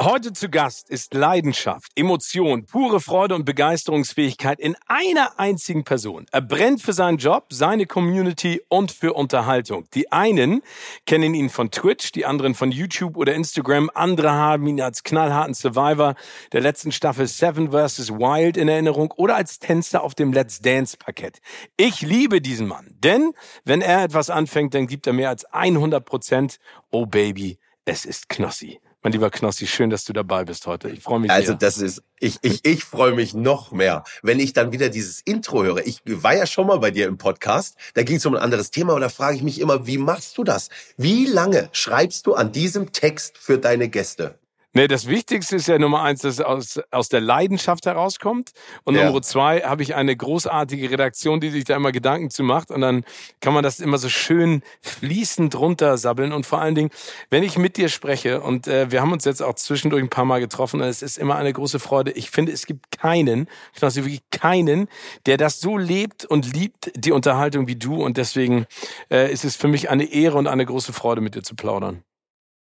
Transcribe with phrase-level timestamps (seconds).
[0.00, 6.26] Heute zu Gast ist Leidenschaft, Emotion, pure Freude und Begeisterungsfähigkeit in einer einzigen Person.
[6.30, 9.88] Er brennt für seinen Job, seine Community und für Unterhaltung.
[9.94, 10.62] Die einen
[11.04, 13.90] kennen ihn von Twitch, die anderen von YouTube oder Instagram.
[13.92, 16.14] Andere haben ihn als knallharten Survivor
[16.52, 18.10] der letzten Staffel Seven vs.
[18.10, 21.40] Wild in Erinnerung oder als Tänzer auf dem Let's Dance Parkett.
[21.76, 23.32] Ich liebe diesen Mann, denn
[23.64, 26.60] wenn er etwas anfängt, dann gibt er mehr als 100 Prozent.
[26.92, 28.78] Oh Baby, es ist Knossi.
[29.02, 30.88] Mein lieber Knossi, schön, dass du dabei bist heute.
[30.88, 31.56] Ich freue mich Also sehr.
[31.56, 35.62] das ist, ich, ich, ich freue mich noch mehr, wenn ich dann wieder dieses Intro
[35.62, 35.86] höre.
[35.86, 38.72] Ich war ja schon mal bei dir im Podcast, da ging es um ein anderes
[38.72, 40.68] Thema und da frage ich mich immer, wie machst du das?
[40.96, 44.36] Wie lange schreibst du an diesem Text für deine Gäste?
[44.74, 48.50] Nee, das Wichtigste ist ja Nummer eins, dass es aus, aus der Leidenschaft herauskommt.
[48.84, 49.06] Und Ja.
[49.06, 52.70] Nummer zwei habe ich eine großartige Redaktion, die sich da immer Gedanken zu macht.
[52.70, 53.04] Und dann
[53.40, 56.32] kann man das immer so schön fließend runtersabbeln.
[56.32, 56.90] Und vor allen Dingen,
[57.30, 60.26] wenn ich mit dir spreche, und äh, wir haben uns jetzt auch zwischendurch ein paar
[60.26, 62.10] Mal getroffen, und es ist immer eine große Freude.
[62.12, 64.88] Ich finde, es gibt keinen, Knossi, wirklich keinen,
[65.24, 68.04] der das so lebt und liebt, die Unterhaltung wie du.
[68.04, 68.66] Und deswegen
[69.10, 72.02] äh, ist es für mich eine Ehre und eine große Freude, mit dir zu plaudern.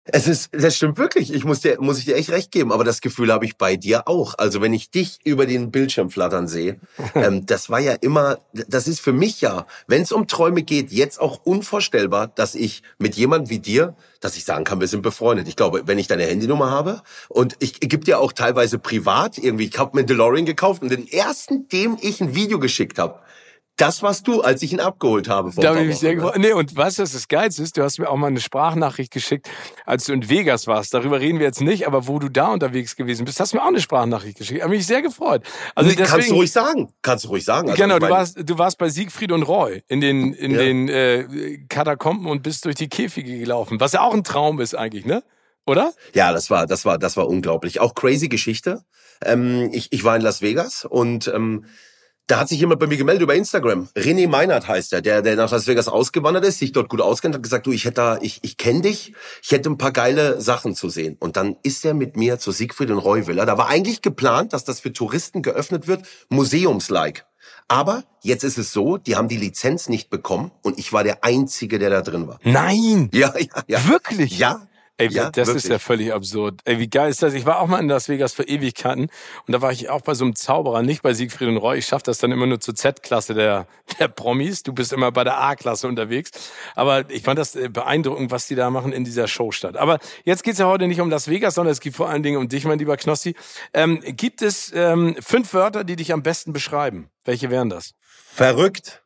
[0.05, 1.33] Es ist, das stimmt wirklich.
[1.33, 2.73] Ich muss dir, muss ich dir echt recht geben.
[2.73, 4.35] Aber das Gefühl habe ich bei dir auch.
[4.37, 6.81] Also wenn ich dich über den Bildschirm flattern sehe,
[7.15, 10.91] ähm, das war ja immer, das ist für mich ja, wenn es um Träume geht,
[10.91, 15.03] jetzt auch unvorstellbar, dass ich mit jemandem wie dir, dass ich sagen kann, wir sind
[15.03, 15.47] befreundet.
[15.47, 19.67] Ich glaube, wenn ich deine Handynummer habe und ich gebe dir auch teilweise privat irgendwie,
[19.67, 23.21] ich habe mir einen DeLorean gekauft und den ersten, dem ich ein Video geschickt habe,
[23.83, 25.51] das warst du, als ich ihn abgeholt habe.
[25.57, 26.17] Da habe ich mich sehr ne?
[26.17, 26.39] gefreut.
[26.39, 27.77] Nee, und weißt du, was das Geilste ist?
[27.77, 29.49] Du hast mir auch mal eine Sprachnachricht geschickt,
[29.85, 30.95] als du in Vegas warst.
[30.95, 33.63] Darüber reden wir jetzt nicht, aber wo du da unterwegs gewesen bist, hast du mir
[33.65, 34.63] auch eine Sprachnachricht geschickt.
[34.63, 35.43] Habe mich sehr gefreut.
[35.75, 36.93] Also Nee, kannst du deswegen- ruhig sagen.
[37.03, 37.69] Kannst du ruhig sagen.
[37.71, 40.59] Also genau, du warst, du warst bei Siegfried und Roy in den, in Ja.
[40.59, 44.75] den äh, Katakomben und bist durch die Käfige gelaufen, was ja auch ein Traum ist
[44.75, 45.23] eigentlich, ne?
[45.67, 45.93] Oder?
[46.15, 47.81] Ja, das war, das war, das war unglaublich.
[47.81, 48.83] Auch crazy Geschichte.
[49.25, 51.65] Ähm, ich, ich war in Las Vegas und ähm,
[52.27, 53.89] da hat sich jemand bei mir gemeldet über Instagram.
[53.97, 57.35] René Meinert heißt er, der, der nach Las Vegas ausgewandert ist, sich dort gut auskennt,
[57.35, 59.13] hat gesagt, du, ich hätte da, ich, ich kenne dich,
[59.43, 61.17] ich hätte ein paar geile Sachen zu sehen.
[61.19, 63.45] Und dann ist er mit mir zu Siegfried und Roy Villa.
[63.45, 67.23] Da war eigentlich geplant, dass das für Touristen geöffnet wird, museumslike.
[67.69, 71.25] Aber jetzt ist es so, die haben die Lizenz nicht bekommen und ich war der
[71.25, 72.39] Einzige, der da drin war.
[72.45, 73.11] Nein!
[73.13, 73.89] Ja, ja, ja.
[73.89, 74.39] Wirklich?
[74.39, 74.67] Ja,
[75.03, 75.71] Ey, Ja, das ist wirklich.
[75.71, 76.61] ja völlig absurd.
[76.65, 77.35] Ey, wie geil ist das?
[77.35, 79.09] Ich war auch mal in Las Vegas für Ewigkeiten
[79.47, 81.79] und da war ich auch bei so einem Zauberer, nicht bei Siegfried und Roy.
[81.79, 83.67] Ich schaff das dann immer nur zur Z-Klasse der,
[83.99, 84.63] der Promis.
[84.63, 86.31] Du bist immer bei der A-Klasse unterwegs.
[86.75, 89.77] Aber ich fand das äh, beeindruckend, was die da machen in dieser Showstadt.
[89.77, 92.37] Aber jetzt geht's ja heute nicht um Las Vegas, sondern es geht vor allen Dingen
[92.39, 93.35] um dich, mein lieber Knossi.
[93.75, 97.09] Ähm, gibt es ähm, fünf Wörter, die dich am besten beschreiben?
[97.25, 97.95] Welche wären das?
[98.35, 99.03] Verrückt.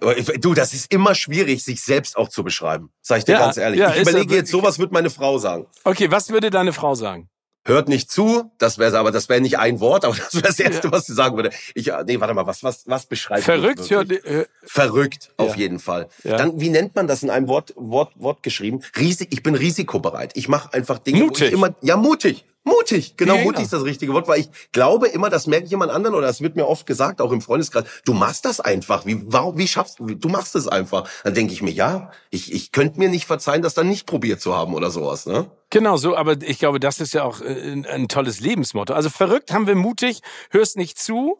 [0.00, 2.90] Du, das ist immer schwierig, sich selbst auch zu beschreiben.
[3.00, 3.80] Sag ich dir Ja, ganz ehrlich.
[3.80, 5.66] ja, ich überlege jetzt, sowas wird meine Frau sagen.
[5.84, 7.28] Okay, was würde deine Frau sagen?
[7.64, 10.60] Hört nicht zu, das wäre aber das wäre nicht ein Wort, aber das wäre das
[10.60, 10.92] erste, Ja.
[10.92, 11.50] was sie sagen würde.
[11.74, 13.90] Ich äh, nee, warte mal, was was was beschreibt Verrückt?
[13.90, 16.08] Hört, äh, Verrückt auf jeden Fall.
[16.22, 18.80] Dann wie nennt man das in einem Wort Wort Wort geschrieben?
[18.96, 20.36] Risik, ich bin risikobereit.
[20.36, 21.48] Ich mache einfach Dinge, wo Mutig.
[21.48, 22.44] ich immer ja mutig.
[22.66, 23.62] Mutig, genau, mutig ja.
[23.62, 26.40] ist das richtige Wort, weil ich glaube immer, das merke ich jemand anderen oder das
[26.40, 29.06] wird mir oft gesagt, auch im Freundeskreis, du machst das einfach.
[29.06, 31.08] Wie, warum, wie schaffst du, du machst es einfach.
[31.22, 34.40] Dann denke ich mir, ja, ich, ich könnte mir nicht verzeihen, das dann nicht probiert
[34.40, 35.48] zu haben oder sowas, ne?
[35.70, 38.94] Genau so, aber ich glaube, das ist ja auch äh, ein, ein tolles Lebensmotto.
[38.94, 41.38] Also verrückt haben wir mutig, hörst nicht zu.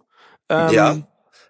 [0.48, 0.96] Ähm, ja.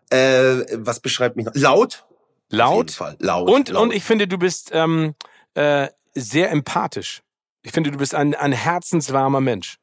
[0.09, 1.55] Äh, was beschreibt mich noch?
[1.55, 2.07] Laut?
[2.49, 2.99] Laut.
[3.19, 3.51] Laut.
[3.51, 3.83] Und, laut.
[3.83, 5.15] und ich finde, du bist ähm,
[5.53, 7.23] äh, sehr empathisch.
[7.67, 9.79] Ich finde, du bist ein, ein herzenswarmer Mensch.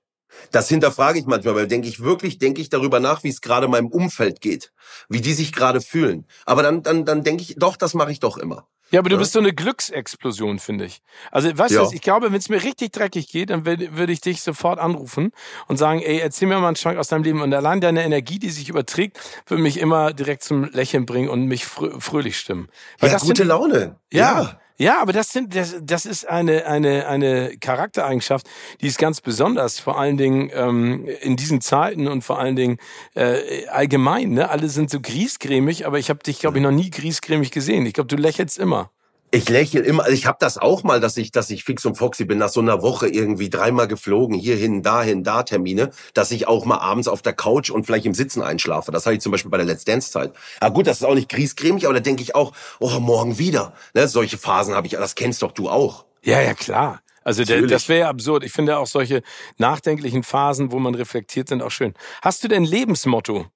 [0.52, 3.68] Das hinterfrage ich manchmal, weil denke ich wirklich, denke ich darüber nach, wie es gerade
[3.68, 4.72] meinem Umfeld geht,
[5.10, 6.26] wie die sich gerade fühlen.
[6.46, 8.66] Aber dann, dann, dann denke ich, doch, das mache ich doch immer.
[8.90, 9.20] Ja, aber du Ja.
[9.20, 11.02] bist so eine Glücksexplosion, finde ich.
[11.30, 11.82] Also, weißt du, Ja.
[11.84, 14.80] was, ich glaube, wenn es mir richtig dreckig geht, dann würde würd ich dich sofort
[14.80, 15.32] anrufen
[15.68, 17.42] und sagen, ey, erzähl mir mal einen Schrank aus deinem Leben.
[17.42, 21.48] Und allein deine Energie, die sich überträgt, würde mich immer direkt zum Lächeln bringen und
[21.48, 22.70] mich frö fröhlich stimmen.
[23.00, 24.00] Weil ja, das gute sind, Laune.
[24.12, 24.42] Ja.
[24.42, 24.60] Ja,
[25.00, 28.48] aber das sind das, das ist eine eine eine Charaktereigenschaft,
[28.82, 32.78] die ist ganz besonders, vor allen Dingen ähm, in diesen Zeiten und vor allen Dingen
[33.14, 34.32] äh, allgemein.
[34.32, 37.86] Ne, alle sind so griesgrämig, aber ich habe dich, glaube ich, noch nie griesgrämig gesehen.
[37.86, 38.90] Ich glaube, du lächelst immer.
[39.36, 41.96] Ich lächle immer, also ich habe das auch mal, dass ich, dass ich fix und
[41.96, 46.48] foxy bin, nach so einer Woche irgendwie dreimal geflogen, hierhin, dahin, da Termine, dass ich
[46.48, 48.92] auch mal abends auf der Couch und vielleicht im Sitzen einschlafe.
[48.92, 50.34] Das hatte ich zum Beispiel bei der Let's Dance Zeit.
[50.62, 53.74] Ja gut, das ist auch nicht griesgrämig, aber da denke ich auch, oh, morgen wieder.
[53.96, 56.06] Ne, solche Phasen habe ich, das kennst doch du auch.
[56.22, 57.02] Ja, ja, klar.
[57.24, 58.44] Also der, das wäre ja absurd.
[58.44, 59.24] Ich finde auch solche
[59.58, 61.96] nachdenklichen Phasen, wo man reflektiert, sind auch schön.
[62.22, 63.48] Hast du denn Lebensmotto?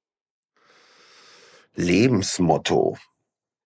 [1.75, 2.97] Lebensmotto.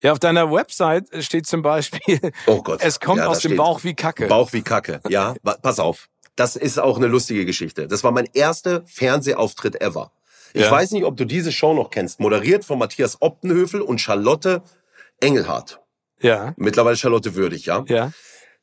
[0.01, 2.79] Ja, auf deiner Website steht zum Beispiel, oh Gott.
[2.81, 4.27] es kommt ja, aus dem Bauch wie Kacke.
[4.27, 5.35] Bauch wie Kacke, ja.
[5.61, 6.07] Pass auf.
[6.35, 7.87] Das ist auch eine lustige Geschichte.
[7.87, 10.13] Das war mein erster Fernsehauftritt ever.
[10.53, 10.71] Ich ja.
[10.71, 12.19] weiß nicht, ob du diese Show noch kennst.
[12.19, 14.63] Moderiert von Matthias Optenhöfel und Charlotte
[15.19, 15.81] Engelhardt.
[16.21, 16.53] Ja.
[16.57, 17.83] Mittlerweile Charlotte Würdig, ja.
[17.87, 18.11] Ja.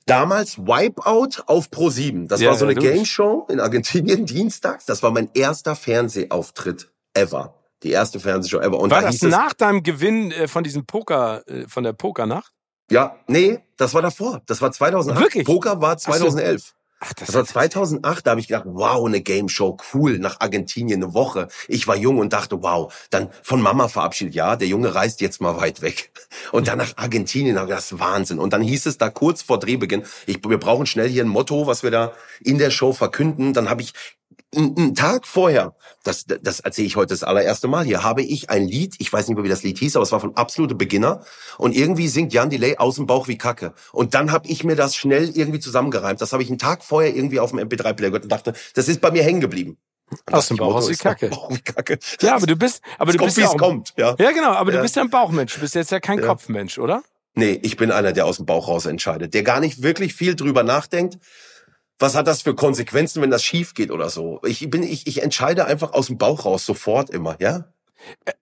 [0.07, 2.29] Damals Wipeout auf Pro 7.
[2.29, 4.87] Das ja, war so eine ja, Game Show in Argentinien dienstags.
[4.87, 7.55] Das war mein erster Fernsehauftritt ever.
[7.83, 8.79] Die erste Fernsehshow ever.
[8.79, 12.53] Und war da das nach deinem Gewinn äh, von diesem Poker, äh, von der Pokernacht?
[12.91, 14.43] Ja, nee, das war davor.
[14.47, 15.21] Das war 2008.
[15.21, 15.45] Wirklich?
[15.45, 16.75] Poker war 2011.
[16.99, 20.41] Ach, das, das war 2008, da habe ich gedacht, wow, eine Game Show, cool, nach
[20.41, 21.49] Argentinien eine Woche.
[21.69, 25.43] Ich war jung und dachte, wow, dann von Mama verabschiedet, ja, der Junge reist jetzt
[25.43, 26.11] mal weit weg.
[26.53, 28.39] Und dann nach Argentinien, das ist Wahnsinn.
[28.39, 31.67] Und dann hieß es da kurz vor Drehbeginn, ich, wir brauchen schnell hier ein Motto,
[31.67, 33.53] was wir da in der Show verkünden.
[33.53, 33.93] Dann habe ich
[34.57, 38.67] einen Tag vorher, das, das erzähle ich heute das allererste Mal hier, habe ich ein
[38.67, 41.23] Lied, ich weiß nicht mehr, wie das Lied hieß, aber es war von absolute Beginner
[41.59, 43.75] und irgendwie singt Jan Delay aus dem Bauch wie Kacke.
[43.93, 46.21] Und dann habe ich mir das schnell irgendwie zusammengereimt.
[46.21, 49.01] Das habe ich einen Tag vorher irgendwie auf dem MP3-Player gehört und dachte, das ist
[49.01, 49.79] bei mir hängen geblieben.
[50.31, 51.29] Aus dem Bauch aus wie Kacke.
[51.29, 51.99] Bauch wie Kacke.
[52.21, 54.15] Ja, aber du bist, aber du kommt, bist ja auch, kommt, ja.
[54.19, 54.77] Ja, genau, aber ja.
[54.77, 55.55] du bist ja ein Bauchmensch.
[55.55, 56.27] Du bist jetzt ja kein ja.
[56.27, 57.03] Kopfmensch, oder?
[57.35, 60.37] Nee, ich bin einer, der aus dem Bauch raus entscheidet, der gar nicht wirklich viel
[60.37, 61.19] drüber nachdenkt,
[61.99, 64.41] was hat das für Konsequenzen, wenn das schief geht oder so?
[64.45, 67.73] Ich bin, ich, ich entscheide einfach aus dem Bauch raus, sofort immer, ja?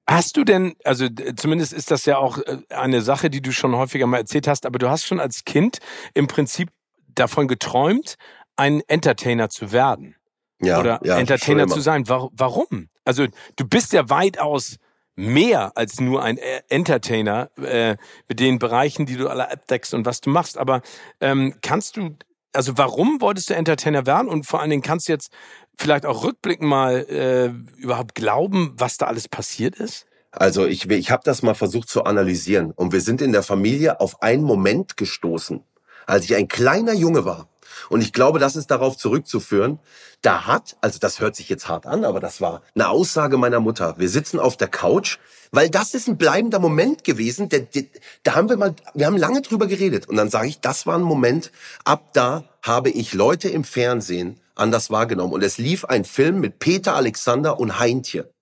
[0.07, 1.07] Hast du denn, also
[1.37, 4.67] zumindest ist das ja auch äh, eine Sache, die du schon häufiger mal erzählt hast,
[4.67, 5.79] aber du hast schon als Kind
[6.13, 6.71] im Prinzip
[7.15, 8.17] davon geträumt,
[8.57, 10.17] ein Entertainer zu werden.
[10.61, 12.09] Ja, oder ja, Entertainer zu sein.
[12.09, 12.89] Warum?
[13.05, 14.77] Also du bist ja weitaus
[15.17, 17.97] mehr als nur ein äh, Entertainer äh,
[18.29, 20.59] mit den Bereichen, die du alle abdeckst und was du machst.
[20.59, 20.83] Aber
[21.21, 22.17] ähm, kannst du
[22.55, 25.31] also warum wolltest du Entertainer werden und vor allen Dingen kannst du jetzt
[25.79, 30.07] vielleicht auch rückblickend mal äh, überhaupt glauben, was da alles passiert ist?
[30.31, 34.01] Also ich, ich habe das mal versucht zu analysieren und wir sind in der Familie
[34.01, 35.63] auf einen Moment gestoßen,
[36.07, 37.49] als ich ein kleiner Junge war.
[37.89, 39.79] Und ich glaube, das ist darauf zurückzuführen.
[40.23, 43.61] Da hat, also das hört sich jetzt hart an, aber das war eine Aussage meiner
[43.61, 43.95] Mutter.
[43.99, 45.19] Wir sitzen auf der Couch,
[45.51, 47.49] weil das ist ein bleibender Moment gewesen.
[47.49, 47.85] Der, der,
[48.23, 50.09] da haben wir mal, wir haben lange drüber geredet.
[50.09, 51.53] Und dann sage ich, das war ein Moment.
[51.85, 55.33] Ab da habe ich Leute im Fernsehen anders wahrgenommen.
[55.33, 58.33] Und es lief ein Film mit Peter Alexander und Heintje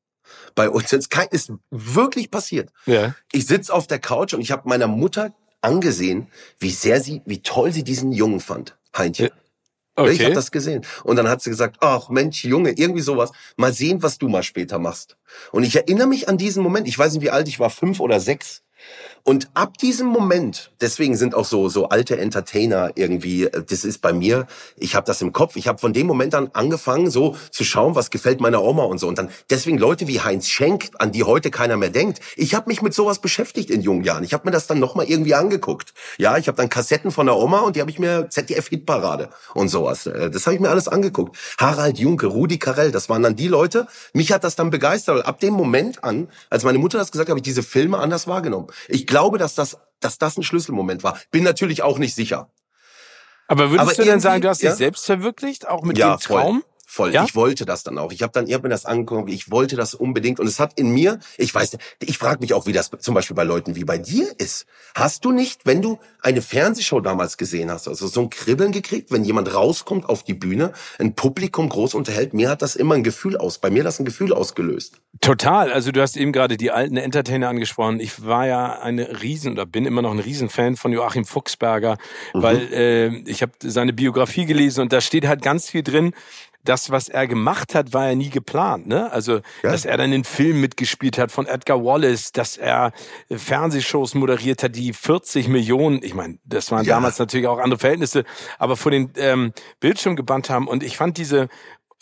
[0.55, 0.93] bei uns.
[0.93, 2.70] Es ist wirklich passiert.
[2.87, 3.14] Ja.
[3.32, 6.28] Ich sitze auf der Couch und ich habe meiner Mutter angesehen,
[6.58, 8.76] wie sehr sie, wie toll sie diesen Jungen fand.
[8.97, 9.33] Heintje.
[9.94, 10.12] Okay.
[10.12, 10.87] Ich habe das gesehen.
[11.05, 13.31] Und dann hat sie gesagt, ach Mensch, Junge, irgendwie sowas.
[13.56, 15.17] Mal sehen, was du mal später machst.
[15.50, 16.89] Und ich erinnere mich an diesen Moment.
[16.89, 18.62] Ich weiß nicht, wie alt ich war, fünf oder sechs.
[19.25, 23.99] Und ab diesem Moment, deswegen sind auch so so alte Entertainer irgendwie, äh, das ist
[23.99, 27.37] bei mir, ich habe das im Kopf, ich habe von dem Moment an angefangen so
[27.52, 30.90] zu schauen, was gefällt meiner Oma und so und dann deswegen Leute wie Heinz Schenk,
[30.99, 32.20] an die heute keiner mehr denkt.
[32.37, 34.25] Ich habe mich mit sowas beschäftigt in jungen Jahren.
[34.25, 35.94] Ich habe mir das dann noch mal irgendwie angeguckt.
[36.19, 39.28] Ja, ich habe dann Kassetten von der Oma und die habe ich mir ZDF Hitparade
[39.55, 40.06] und sowas.
[40.06, 41.37] Äh, das habe ich mir alles angeguckt.
[41.58, 43.87] Harald Junke, Rudi Carell, das waren dann die Leute.
[44.14, 45.25] Mich hat das dann begeistert.
[45.26, 48.26] Ab dem Moment an, als meine Mutter das gesagt hat, habe ich diese Filme anders
[48.26, 48.66] wahrgenommen.
[48.88, 51.19] Ich glaube, dass das, dass das ein Schlüsselmoment war.
[51.31, 52.50] Bin natürlich auch nicht sicher.
[53.49, 54.71] Aber würdest Aber du denn sagen, du hast ja?
[54.71, 56.62] dich selbst verwirklicht, auch mit ja, dem Traum?
[56.62, 57.12] Voll voll.
[57.12, 57.25] Ja?
[57.25, 58.12] Ich wollte das dann auch.
[58.12, 60.78] Ich habe dann, ich habe mir das angeguckt, ich wollte das unbedingt und es hat
[60.78, 63.84] in mir, ich weiß, ich frage mich auch, wie das zum Beispiel bei Leuten wie
[63.84, 64.66] bei dir ist.
[64.94, 69.11] Hast du nicht, wenn du eine Fernsehshow damals gesehen hast, also so ein Kribbeln gekriegt,
[69.11, 73.04] wenn jemand rauskommt auf die Bühne, ein Publikum groß unterhält, mir hat das immer ein
[73.04, 75.00] Gefühl aus, bei mir das ein Gefühl ausgelöst.
[75.20, 75.72] Total.
[75.72, 78.00] Also du hast eben gerade die alten Entertainer angesprochen.
[78.00, 81.96] Ich war ja eine Riesen oder bin immer noch ein Riesenfan von Joachim Fuchsberger,
[82.34, 82.42] mhm.
[82.42, 86.12] weil äh, ich habe seine Biografie gelesen und da steht halt ganz viel drin,
[86.64, 88.87] das, was er gemacht hat, war ja nie geplant.
[88.87, 89.11] Ne?
[89.12, 89.42] Also, ja.
[89.62, 92.92] dass er dann in Film mitgespielt hat von Edgar Wallace, dass er
[93.31, 96.95] Fernsehshows moderiert hat, die 40 Millionen, ich meine, das waren ja.
[96.95, 98.25] damals natürlich auch andere Verhältnisse,
[98.59, 100.69] aber vor den ähm, Bildschirm gebannt haben.
[100.69, 101.49] Und ich fand diese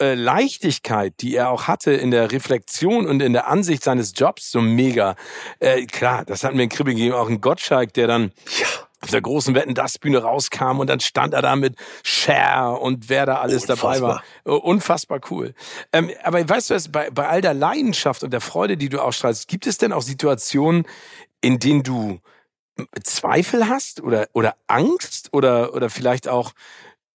[0.00, 4.50] äh, Leichtigkeit, die er auch hatte in der Reflexion und in der Ansicht seines Jobs
[4.50, 5.14] so mega.
[5.58, 8.66] Äh, klar, das hat mir ein Kribbel gegeben, auch ein Gottschalk, der dann ja
[9.02, 13.08] auf der großen Wetten das Bühne rauskam und dann stand er da mit Cher und
[13.08, 13.92] wer da alles Unfassbar.
[13.92, 14.22] dabei war.
[14.44, 15.54] Oh, unfassbar cool.
[15.92, 19.00] Ähm, aber weißt du, was, bei, bei all der Leidenschaft und der Freude, die du
[19.00, 20.84] ausstrahlst, gibt es denn auch Situationen,
[21.40, 22.20] in denen du
[23.02, 26.52] Zweifel hast oder, oder Angst oder, oder vielleicht auch,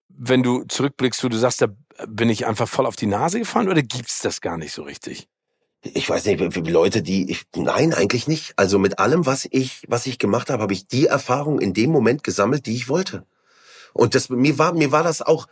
[0.10, 1.68] wenn du zurückblickst, wo du sagst, da
[2.08, 5.28] bin ich einfach voll auf die Nase gefallen oder gibt's das gar nicht so richtig?
[5.94, 8.54] Ich weiß nicht, wie Leute, die ich nein, eigentlich nicht.
[8.56, 11.92] Also mit allem, was ich was ich gemacht habe, habe ich die Erfahrung in dem
[11.92, 13.26] Moment gesammelt, die ich wollte.
[13.94, 15.48] Und das mir war mir war das auch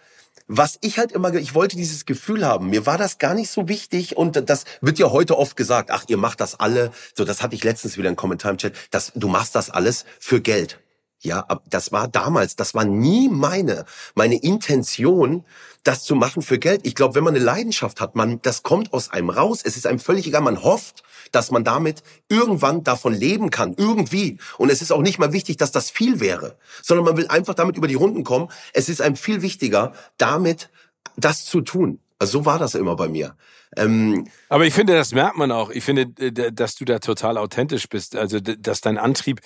[0.47, 2.69] was ich halt immer, ich wollte dieses Gefühl haben.
[2.69, 5.89] Mir war das gar nicht so wichtig und das wird ja heute oft gesagt.
[5.89, 6.91] Ach, ihr macht das alle.
[7.15, 8.73] So, das hatte ich letztens wieder im Kommentar im Chat.
[8.91, 10.79] Das, du machst das alles für Geld.
[11.23, 15.45] Ja, das war damals, das war nie meine, meine Intention,
[15.83, 16.81] das zu machen für Geld.
[16.85, 19.61] Ich glaube, wenn man eine Leidenschaft hat, man, das kommt aus einem raus.
[19.63, 20.41] Es ist einem völlig egal.
[20.41, 24.37] Man hofft, dass man damit irgendwann davon leben kann, irgendwie.
[24.57, 27.53] Und es ist auch nicht mal wichtig, dass das viel wäre, sondern man will einfach
[27.53, 28.49] damit über die Runden kommen.
[28.73, 30.69] Es ist einem viel wichtiger, damit
[31.15, 31.99] das zu tun.
[32.23, 33.35] Also so war das immer bei mir.
[33.75, 35.71] Ähm, Aber ich finde, das merkt man auch.
[35.71, 38.15] Ich finde, dass du da total authentisch bist.
[38.15, 39.41] Also, dass dein Antrieb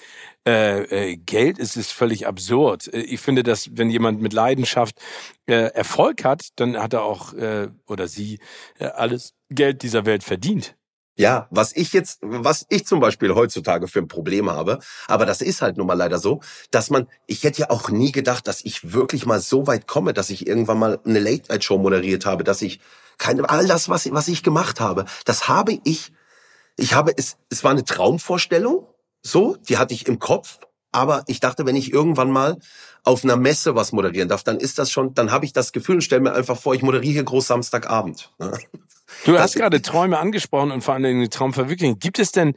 [0.48, 2.93] äh, äh, Geld ist, ist völlig absurd.
[2.93, 5.01] Äh, ich finde, dass wenn jemand mit Leidenschaft
[5.48, 8.38] äh, Erfolg hat, dann hat er auch äh, oder sie
[8.77, 10.76] äh, alles Geld dieser Welt verdient.
[11.20, 15.42] Ja, was ich jetzt, was ich zum Beispiel heutzutage für ein Problem habe, aber das
[15.42, 18.64] ist halt nun mal leider so, dass man, ich hätte ja auch nie gedacht, dass
[18.64, 22.62] ich wirklich mal so weit komme, dass ich irgendwann mal eine Late-Night-Show moderiert habe, dass
[22.62, 22.80] ich
[23.18, 26.14] keine, all das, was, was ich gemacht habe, das habe ich,
[26.76, 28.88] ich habe, es, es war eine Traumvorstellung,
[29.24, 30.60] so, die hatte ich im Kopf,
[30.91, 32.58] aber ich dachte, wenn ich irgendwann mal
[33.03, 35.96] auf einer Messe was moderieren darf, dann ist das schon, dann habe ich das Gefühl
[35.96, 38.32] und stell mir einfach vor, ich moderiere hier groß Samstagabend.
[38.39, 38.58] Ne?
[39.25, 41.98] Du hast gerade Träume angesprochen und vor allen Dingen die Traumverwirklichung.
[42.00, 42.56] Gibt es denn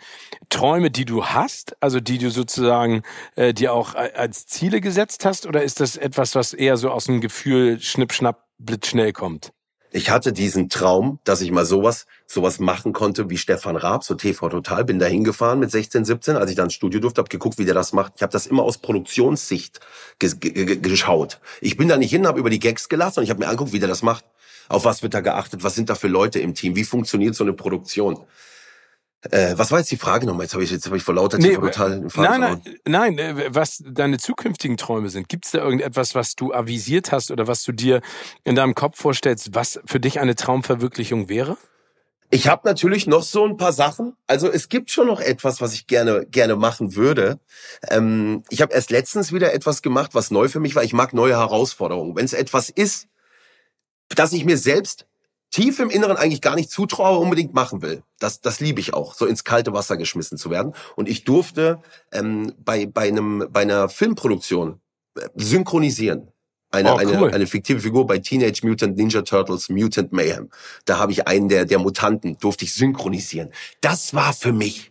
[0.49, 3.03] Träume, die du hast, also die du sozusagen
[3.37, 7.05] äh, dir auch als Ziele gesetzt hast, oder ist das etwas, was eher so aus
[7.05, 9.53] dem Gefühl schnipp, schnapp, blitzschnell kommt?
[9.93, 14.15] Ich hatte diesen Traum, dass ich mal sowas, sowas machen konnte wie Stefan Raab, so
[14.15, 14.85] TV Total.
[14.85, 17.65] Bin da hingefahren mit 16, 17, als ich dann ins Studio durfte, habe geguckt, wie
[17.65, 18.13] der das macht.
[18.15, 19.81] Ich habe das immer aus Produktionssicht
[20.21, 21.41] geschaut.
[21.61, 23.73] Ich bin da nicht hin, habe über die Gags gelassen und ich habe mir angeguckt,
[23.73, 24.25] wie der das macht.
[24.69, 25.65] Auf was wird da geachtet?
[25.65, 26.77] Was sind da für Leute im Team?
[26.77, 28.21] Wie funktioniert so eine Produktion?
[29.31, 30.45] Äh, was war jetzt die Frage nochmal?
[30.45, 33.83] Jetzt habe ich jetzt hab ich vor lauter nee, total Nein, nein, nein, äh, was
[33.87, 35.29] deine zukünftigen Träume sind.
[35.29, 38.01] Gibt es da irgendetwas, was du avisiert hast oder was du dir
[38.45, 41.59] in deinem Kopf vorstellst, was für dich eine Traumverwirklichung wäre?
[42.31, 44.17] Ich habe natürlich noch so ein paar Sachen.
[44.27, 47.41] Also es gibt schon noch etwas, was ich gerne gerne machen würde.
[47.91, 50.85] Ähm, ich habe erst letztens wieder etwas gemacht, was neu für mich war.
[50.85, 52.17] Ich mag neue Herausforderungen.
[52.17, 53.09] Wenn es etwas ist,
[54.09, 55.07] dass ich mir selbst
[55.51, 58.03] tief im Inneren eigentlich gar nicht zutraue, unbedingt machen will.
[58.19, 60.75] Das, das liebe ich auch, so ins kalte Wasser geschmissen zu werden.
[60.97, 61.81] Und ich durfte
[62.13, 64.81] ähm, bei, bei, einem, bei einer Filmproduktion
[65.17, 66.29] äh, synchronisieren.
[66.73, 67.17] Eine, oh, cool.
[67.17, 70.51] eine, eine fiktive Figur bei Teenage Mutant Ninja Turtles Mutant Mayhem.
[70.85, 73.51] Da habe ich einen der, der Mutanten, durfte ich synchronisieren.
[73.81, 74.90] Das war für mich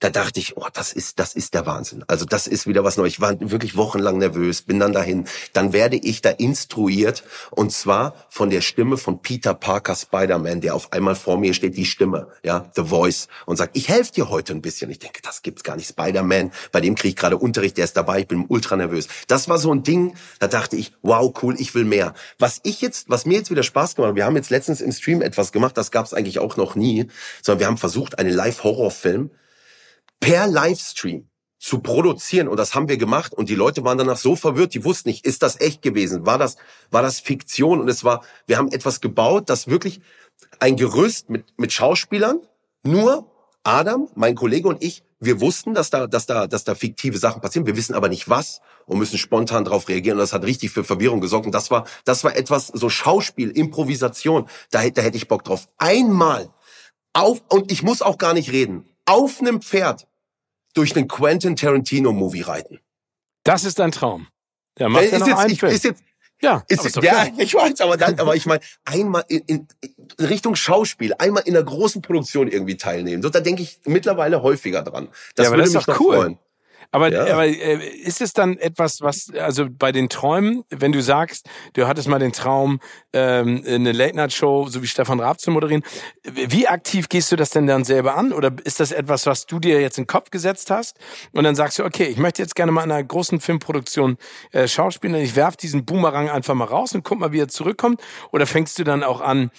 [0.00, 2.04] da dachte ich, oh, das ist, das ist der Wahnsinn.
[2.06, 3.14] Also das ist wieder was Neues.
[3.14, 5.26] Ich war wirklich wochenlang nervös, bin dann dahin.
[5.52, 10.74] Dann werde ich da instruiert und zwar von der Stimme von Peter Parker Spider-Man, der
[10.74, 14.28] auf einmal vor mir steht, die Stimme, ja, The Voice und sagt, ich helfe dir
[14.28, 14.90] heute ein bisschen.
[14.90, 15.88] Ich denke, das gibt's gar nicht.
[15.88, 19.08] Spider-Man, bei dem kriege ich gerade Unterricht, der ist dabei, ich bin ultra nervös.
[19.26, 22.14] Das war so ein Ding, da dachte ich, wow, cool, ich will mehr.
[22.38, 24.92] Was ich jetzt, was mir jetzt wieder Spaß gemacht hat, wir haben jetzt letztens im
[24.92, 27.08] Stream etwas gemacht, das gab's eigentlich auch noch nie,
[27.42, 29.30] sondern wir haben versucht, einen Live-Horrorfilm
[30.20, 32.48] per Livestream zu produzieren.
[32.48, 33.34] Und das haben wir gemacht.
[33.34, 36.38] Und die Leute waren danach so verwirrt, die wussten nicht, ist das echt gewesen, war
[36.38, 36.56] das
[36.90, 37.80] war das Fiktion?
[37.80, 40.00] Und es war wir haben etwas gebaut, das wirklich
[40.60, 42.40] ein Gerüst mit mit Schauspielern,
[42.84, 43.30] nur
[43.64, 47.40] Adam, mein Kollege und ich, wir wussten, dass da dass da dass da fiktive Sachen
[47.40, 50.16] passieren, wir wissen aber nicht was und müssen spontan darauf reagieren.
[50.16, 51.46] Und das hat richtig für Verwirrung gesorgt.
[51.46, 55.68] Und das war das war etwas so Schauspiel, Improvisation, da, da hätte ich Bock drauf.
[55.76, 56.50] Einmal
[57.12, 58.84] auf und ich muss auch gar nicht reden.
[59.06, 60.07] Auf einem Pferd
[60.74, 62.80] durch einen Quentin Tarantino Movie reiten.
[63.44, 64.28] Das ist ein Traum.
[64.78, 66.02] Der macht ja, noch jetzt, einen ich, Ist jetzt,
[66.40, 69.68] ja, ist, ist ja, ich weiß, aber dann, aber ich meine, einmal in, in,
[70.20, 73.22] Richtung Schauspiel, einmal in einer großen Produktion irgendwie teilnehmen.
[73.22, 75.08] So, da denke ich mittlerweile häufiger dran.
[75.34, 76.16] Das ja, würde das mich doch cool.
[76.16, 76.38] freuen.
[76.90, 77.32] Aber, ja.
[77.32, 81.86] aber äh, ist es dann etwas, was, also bei den Träumen, wenn du sagst, du
[81.86, 82.80] hattest mal den Traum,
[83.12, 85.82] ähm, eine Late-Night-Show, so wie Stefan Raab zu moderieren,
[86.24, 88.32] wie aktiv gehst du das denn dann selber an?
[88.32, 90.98] Oder ist das etwas, was du dir jetzt in den Kopf gesetzt hast
[91.32, 94.16] und dann sagst du, okay, ich möchte jetzt gerne mal in einer großen Filmproduktion
[94.52, 98.00] äh, schauspielen, ich werf diesen Boomerang einfach mal raus und guck mal, wie er zurückkommt?
[98.32, 99.50] Oder fängst du dann auch an,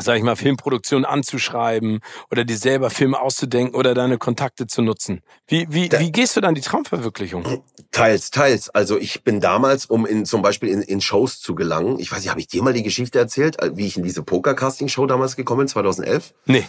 [0.00, 2.00] sag ich mal, Filmproduktion anzuschreiben
[2.30, 5.22] oder dir selber Filme auszudenken oder deine Kontakte zu nutzen.
[5.46, 7.62] Wie, wie, wie gehst du dann die Traumverwirklichung?
[7.92, 8.68] Teils, teils.
[8.70, 12.20] Also ich bin damals, um in zum Beispiel in, in Shows zu gelangen, ich weiß
[12.20, 15.60] nicht, habe ich dir mal die Geschichte erzählt, wie ich in diese Poker-Casting-Show damals gekommen
[15.60, 16.34] bin, 2011?
[16.46, 16.64] Nee.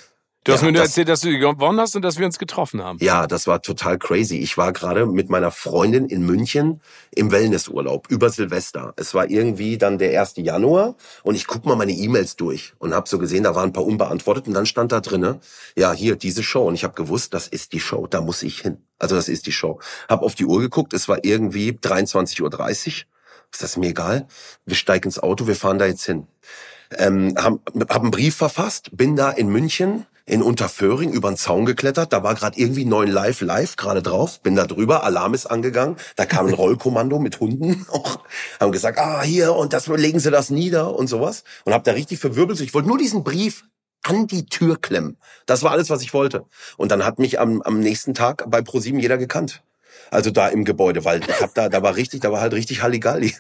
[0.48, 2.40] Du hast ja, mir nur das, erzählt, dass du gewonnen hast und dass wir uns
[2.40, 3.00] getroffen haben.
[3.02, 4.38] Ja, das war total crazy.
[4.38, 6.80] Ich war gerade mit meiner Freundin in München
[7.14, 8.94] im Wellnessurlaub über Silvester.
[8.96, 10.36] Es war irgendwie dann der 1.
[10.38, 13.74] Januar und ich guck mal meine E-Mails durch und habe so gesehen, da waren ein
[13.74, 15.42] paar unbeantwortet und dann stand da drinne,
[15.76, 18.62] ja, hier diese Show und ich habe gewusst, das ist die Show, da muss ich
[18.62, 18.78] hin.
[19.00, 19.82] Also das ist die Show.
[20.08, 22.52] Hab auf die Uhr geguckt, es war irgendwie 23.30 Uhr.
[23.52, 24.28] Ist das mir egal?
[24.66, 26.26] Wir steigen ins Auto, wir fahren da jetzt hin.
[26.98, 31.66] Ähm, haben hab einen Brief verfasst, bin da in München in Unterföhring über den Zaun
[31.66, 32.12] geklettert.
[32.14, 34.42] Da war gerade irgendwie neun Live Live gerade drauf.
[34.42, 35.96] Bin da drüber, Alarm ist angegangen.
[36.18, 38.20] Da kam ein Rollkommando mit Hunden auch.
[38.60, 41.46] Haben gesagt, ah, hier, und das legen Sie das nieder und sowas.
[41.64, 42.60] Und hab da richtig verwirbelt.
[42.60, 43.64] Ich wollte nur diesen Brief
[44.04, 45.18] an die Tür klemmen.
[45.46, 46.46] Das war alles, was ich wollte.
[46.76, 49.64] Und dann hat mich am, am nächsten Tag bei ProSieben jeder gekannt.
[50.12, 52.82] Also da im Gebäude, weil ich hab da, da war richtig, da war halt richtig
[52.82, 53.36] Halligalli.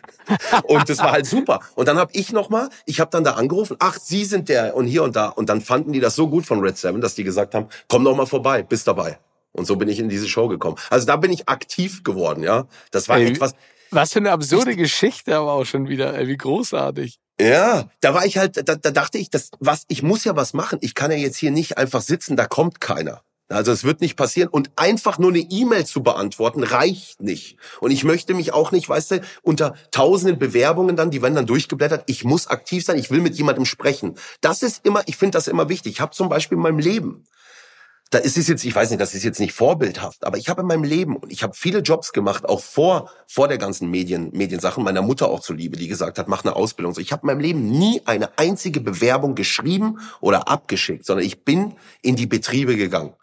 [0.63, 1.61] Und das war halt super.
[1.75, 4.75] Und dann habe ich noch mal, ich habe dann da angerufen, ach, Sie sind der
[4.75, 5.27] und hier und da.
[5.27, 8.03] Und dann fanden die das so gut von Red Seven, dass die gesagt haben, komm
[8.03, 9.19] noch mal vorbei, bist dabei.
[9.51, 10.77] Und so bin ich in diese Show gekommen.
[10.89, 12.67] Also da bin ich aktiv geworden, ja.
[12.91, 13.53] Das war Ey, etwas.
[13.89, 17.19] Was für eine absurde ich, Geschichte aber auch schon wieder, ey, wie großartig.
[17.39, 20.53] Ja, da war ich halt, da, da dachte ich, das, was, ich muss ja was
[20.53, 20.79] machen.
[20.81, 23.21] Ich kann ja jetzt hier nicht einfach sitzen, da kommt keiner.
[23.49, 24.49] Also es wird nicht passieren.
[24.49, 27.57] Und einfach nur eine E-Mail zu beantworten, reicht nicht.
[27.79, 31.45] Und ich möchte mich auch nicht, weißt du, unter tausenden Bewerbungen dann, die werden dann
[31.45, 34.15] durchgeblättert, ich muss aktiv sein, ich will mit jemandem sprechen.
[34.41, 35.93] Das ist immer, ich finde das immer wichtig.
[35.93, 37.25] Ich habe zum Beispiel in meinem Leben,
[38.09, 40.61] da ist es jetzt, ich weiß nicht, das ist jetzt nicht vorbildhaft, aber ich habe
[40.61, 44.29] in meinem Leben und ich habe viele Jobs gemacht, auch vor vor der ganzen Medien
[44.31, 46.95] Mediensachen, meiner Mutter auch zuliebe, die gesagt hat, mach eine Ausbildung.
[46.99, 51.75] Ich habe in meinem Leben nie eine einzige Bewerbung geschrieben oder abgeschickt, sondern ich bin
[52.01, 53.13] in die Betriebe gegangen.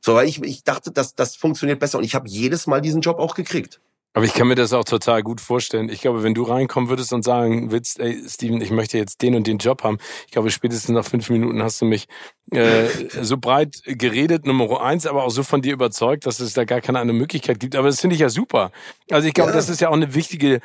[0.00, 3.02] So, weil ich, ich dachte, dass das funktioniert besser und ich habe jedes Mal diesen
[3.02, 3.80] Job auch gekriegt.
[4.12, 5.88] Aber ich kann mir das auch total gut vorstellen.
[5.88, 9.36] Ich glaube, wenn du reinkommen würdest und sagen willst, ey, Steven, ich möchte jetzt den
[9.36, 12.08] und den Job haben, ich glaube, spätestens nach fünf Minuten hast du mich
[12.50, 12.86] äh,
[13.22, 16.80] so breit geredet, Nummer eins, aber auch so von dir überzeugt, dass es da gar
[16.80, 17.76] keine andere Möglichkeit gibt.
[17.76, 18.72] Aber das finde ich ja super.
[19.12, 19.56] Also ich glaube, ja.
[19.56, 20.60] das ist ja auch eine wichtige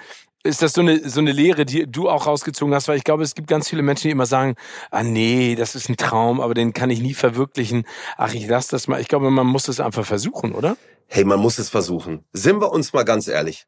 [0.45, 2.87] ist das so eine, so eine Lehre, die du auch rausgezogen hast?
[2.87, 4.55] Weil ich glaube, es gibt ganz viele Menschen, die immer sagen,
[4.91, 7.85] ah nee, das ist ein Traum, aber den kann ich nie verwirklichen.
[8.17, 9.01] Ach, ich lass das mal.
[9.01, 10.77] Ich glaube, man muss es einfach versuchen, oder?
[11.07, 12.23] Hey, man muss es versuchen.
[12.31, 13.65] Sind wir uns mal ganz ehrlich.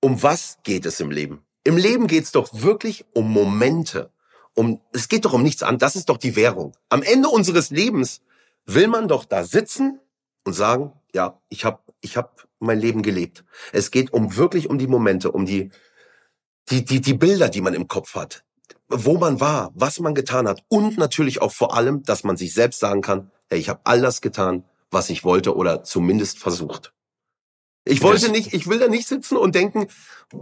[0.00, 1.44] Um was geht es im Leben?
[1.64, 4.10] Im Leben geht's doch wirklich um Momente.
[4.54, 5.78] Um, es geht doch um nichts an.
[5.78, 6.72] Das ist doch die Währung.
[6.88, 8.20] Am Ende unseres Lebens
[8.64, 10.00] will man doch da sitzen
[10.44, 13.44] und sagen, ja, ich habe ich hab mein Leben gelebt.
[13.72, 15.70] Es geht um wirklich um die Momente, um die
[16.70, 18.44] die, die, die Bilder, die man im Kopf hat,
[18.88, 22.54] wo man war, was man getan hat und natürlich auch vor allem, dass man sich
[22.54, 26.92] selbst sagen kann, hey, ich habe all das getan, was ich wollte oder zumindest versucht.
[27.84, 29.88] Ich wollte nicht, ich will da nicht sitzen und denken,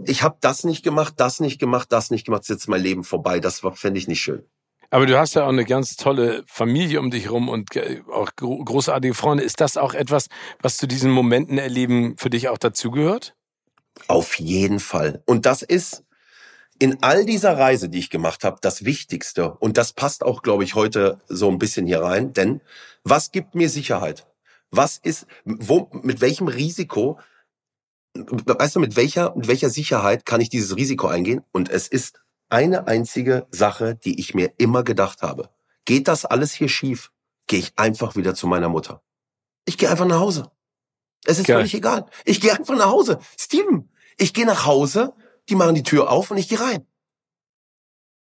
[0.05, 3.39] ich habe das nicht gemacht, das nicht gemacht, das nicht gemacht, jetzt mein Leben vorbei.
[3.39, 4.43] Das fände ich nicht schön.
[4.91, 7.69] Aber du hast ja auch eine ganz tolle Familie um dich rum und
[8.11, 9.43] auch großartige Freunde.
[9.43, 10.27] Ist das auch etwas,
[10.61, 13.33] was zu diesen Momenten erleben für dich auch dazugehört?
[14.07, 15.23] Auf jeden Fall.
[15.25, 16.03] Und das ist,
[16.81, 20.63] in all dieser Reise, die ich gemacht habe, das Wichtigste, und das passt auch, glaube
[20.63, 22.59] ich, heute so ein bisschen hier rein, denn
[23.03, 24.25] was gibt mir Sicherheit?
[24.71, 27.19] Was ist, wo, mit welchem Risiko,
[28.15, 31.43] weißt du, mit welcher, mit welcher Sicherheit kann ich dieses Risiko eingehen?
[31.51, 35.51] Und es ist eine einzige Sache, die ich mir immer gedacht habe.
[35.85, 37.11] Geht das alles hier schief,
[37.45, 39.03] gehe ich einfach wieder zu meiner Mutter.
[39.65, 40.49] Ich gehe einfach nach Hause.
[41.25, 41.57] Es ist Geil.
[41.57, 42.07] völlig egal.
[42.25, 43.19] Ich gehe einfach nach Hause.
[43.37, 45.13] Steven, ich gehe nach Hause
[45.51, 46.87] die machen die Tür auf und ich gehe rein.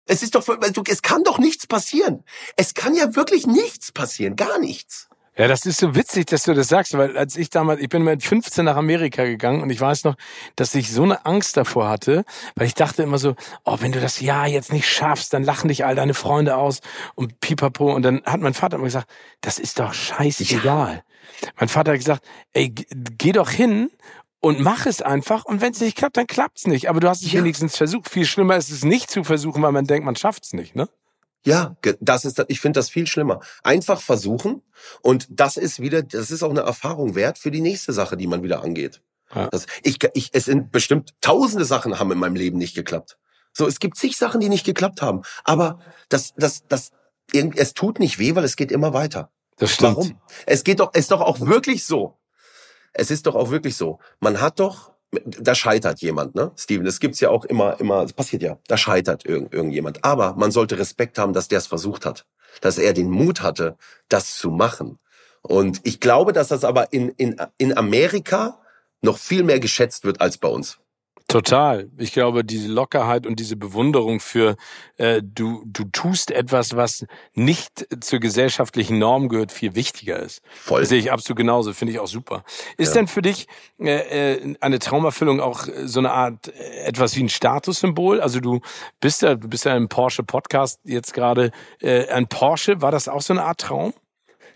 [0.06, 0.44] Es ist doch,
[0.88, 2.24] es kann doch nichts passieren.
[2.56, 5.08] Es kann ja wirklich nichts passieren, gar nichts.
[5.38, 8.04] Ja, das ist so witzig, dass du das sagst, weil als ich damals, ich bin
[8.04, 10.16] mit 15 nach Amerika gegangen und ich weiß noch,
[10.56, 14.02] dass ich so eine Angst davor hatte, weil ich dachte immer so, oh, wenn du
[14.02, 16.80] das Jahr jetzt nicht schaffst, dann lachen dich all deine Freunde aus
[17.14, 17.94] und pipapo.
[17.94, 19.10] Und dann hat mein Vater immer gesagt,
[19.42, 20.96] das ist doch scheißegal.
[20.96, 21.50] Ja.
[21.60, 23.92] Mein Vater hat gesagt, ey, geh doch hin
[24.40, 25.46] und mach es einfach.
[25.46, 26.90] Und wenn es nicht klappt, dann klappt's nicht.
[26.90, 27.40] Aber du hast es ja.
[27.40, 28.10] wenigstens versucht.
[28.10, 30.90] Viel schlimmer ist es nicht zu versuchen, weil man denkt, man schafft's nicht, ne?
[31.46, 33.40] Ja, das ist, ich finde das viel schlimmer.
[33.64, 34.62] Einfach versuchen
[35.02, 38.28] und das ist wieder, das ist auch eine Erfahrung wert für die nächste Sache, die
[38.28, 39.02] man wieder angeht.
[39.34, 39.48] Ja.
[39.48, 43.18] Das, ich, ich, es sind bestimmt tausende Sachen haben in meinem Leben nicht geklappt.
[43.54, 45.22] So, es gibt zig Sachen, die nicht geklappt haben.
[45.46, 46.92] Aber das, das, das,
[47.32, 49.32] es tut nicht weh, weil es geht immer weiter.
[49.58, 49.98] Das stimmt.
[49.98, 50.22] Warum?
[50.46, 52.19] Es geht doch, es ist doch auch wirklich so
[52.94, 54.00] es ist doch auch wirklich so.
[54.20, 54.94] Man hat doch,
[55.26, 56.52] da scheitert jemand, ne?
[56.56, 58.58] Steven, das gibt's ja auch immer, immer, das passiert ja.
[58.68, 60.04] Da scheitert irgend, irgendjemand.
[60.04, 62.26] Aber man sollte Respekt haben, dass der es versucht hat.
[62.62, 65.00] Dass er den Mut hatte, das zu machen.
[65.42, 68.60] Und ich glaube, dass das aber in, in, in Amerika
[69.02, 70.80] noch viel mehr geschätzt wird als bei uns.
[71.30, 71.88] Total.
[72.00, 74.56] Ich glaube, diese Lockerheit und diese Bewunderung für
[74.98, 80.42] äh, du du tust etwas, was nicht zur gesellschaftlichen Norm gehört, viel wichtiger ist.
[80.50, 80.80] Voll.
[80.80, 81.72] Das sehe ich absolut genauso.
[81.74, 82.44] Finde ich auch super.
[82.78, 83.48] Ist denn für dich
[83.80, 88.22] äh, äh, eine Traumerfüllung auch äh, so eine Art äh, etwas wie ein Statussymbol?
[88.22, 88.62] Also du
[89.00, 92.82] bist ja du bist ja im Porsche Podcast jetzt gerade äh, ein Porsche.
[92.82, 93.94] War das auch so eine Art Traum?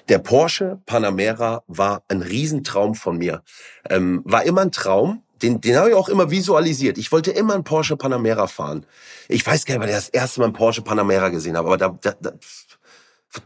[0.09, 3.43] Der Porsche Panamera war ein Riesentraum von mir.
[3.91, 6.97] Ähm, war immer ein Traum den, den habe ich auch immer visualisiert.
[6.97, 8.85] Ich wollte immer einen Porsche Panamera fahren.
[9.27, 11.77] Ich weiß gar nicht, weil ich das erste Mal einen Porsche Panamera gesehen habe, aber
[11.77, 12.33] da, da, da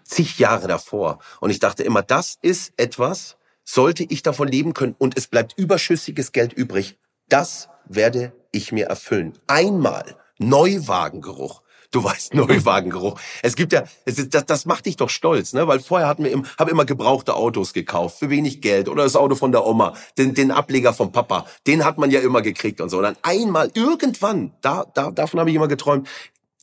[0.04, 1.20] zig Jahre davor.
[1.40, 5.58] Und ich dachte immer, das ist etwas, sollte ich davon leben können und es bleibt
[5.58, 6.98] überschüssiges Geld übrig,
[7.30, 9.34] das werde ich mir erfüllen.
[9.48, 11.62] Einmal Neuwagengeruch.
[11.92, 13.20] Du weißt, Neuwagengeruch.
[13.42, 15.68] Es gibt ja, es ist, das, das macht dich doch stolz, ne?
[15.68, 19.16] Weil vorher hatten wir im, habe immer gebrauchte Autos gekauft für wenig Geld oder das
[19.16, 22.82] Auto von der Oma, den, den Ableger vom Papa, den hat man ja immer gekriegt
[22.82, 22.98] und so.
[22.98, 26.08] Und dann einmal irgendwann, da, da davon habe ich immer geträumt,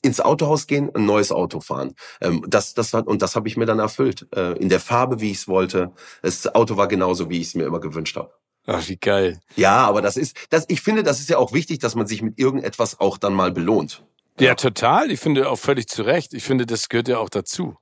[0.02, 1.94] ins Autohaus gehen, ein neues Auto fahren.
[2.20, 4.26] Ähm, das, das hat, und das habe ich mir dann erfüllt.
[4.36, 5.92] Äh, in der Farbe, wie ich es wollte.
[6.22, 8.30] Das Auto war genauso, wie ich es mir immer gewünscht habe.
[8.66, 9.40] Ach, wie geil.
[9.56, 12.22] Ja, aber das ist, das, ich finde, das ist ja auch wichtig, dass man sich
[12.22, 14.04] mit irgendetwas auch dann mal belohnt.
[14.40, 15.12] Ja, total.
[15.12, 16.34] Ich finde auch völlig zu Recht.
[16.34, 17.76] Ich finde, das gehört ja auch dazu.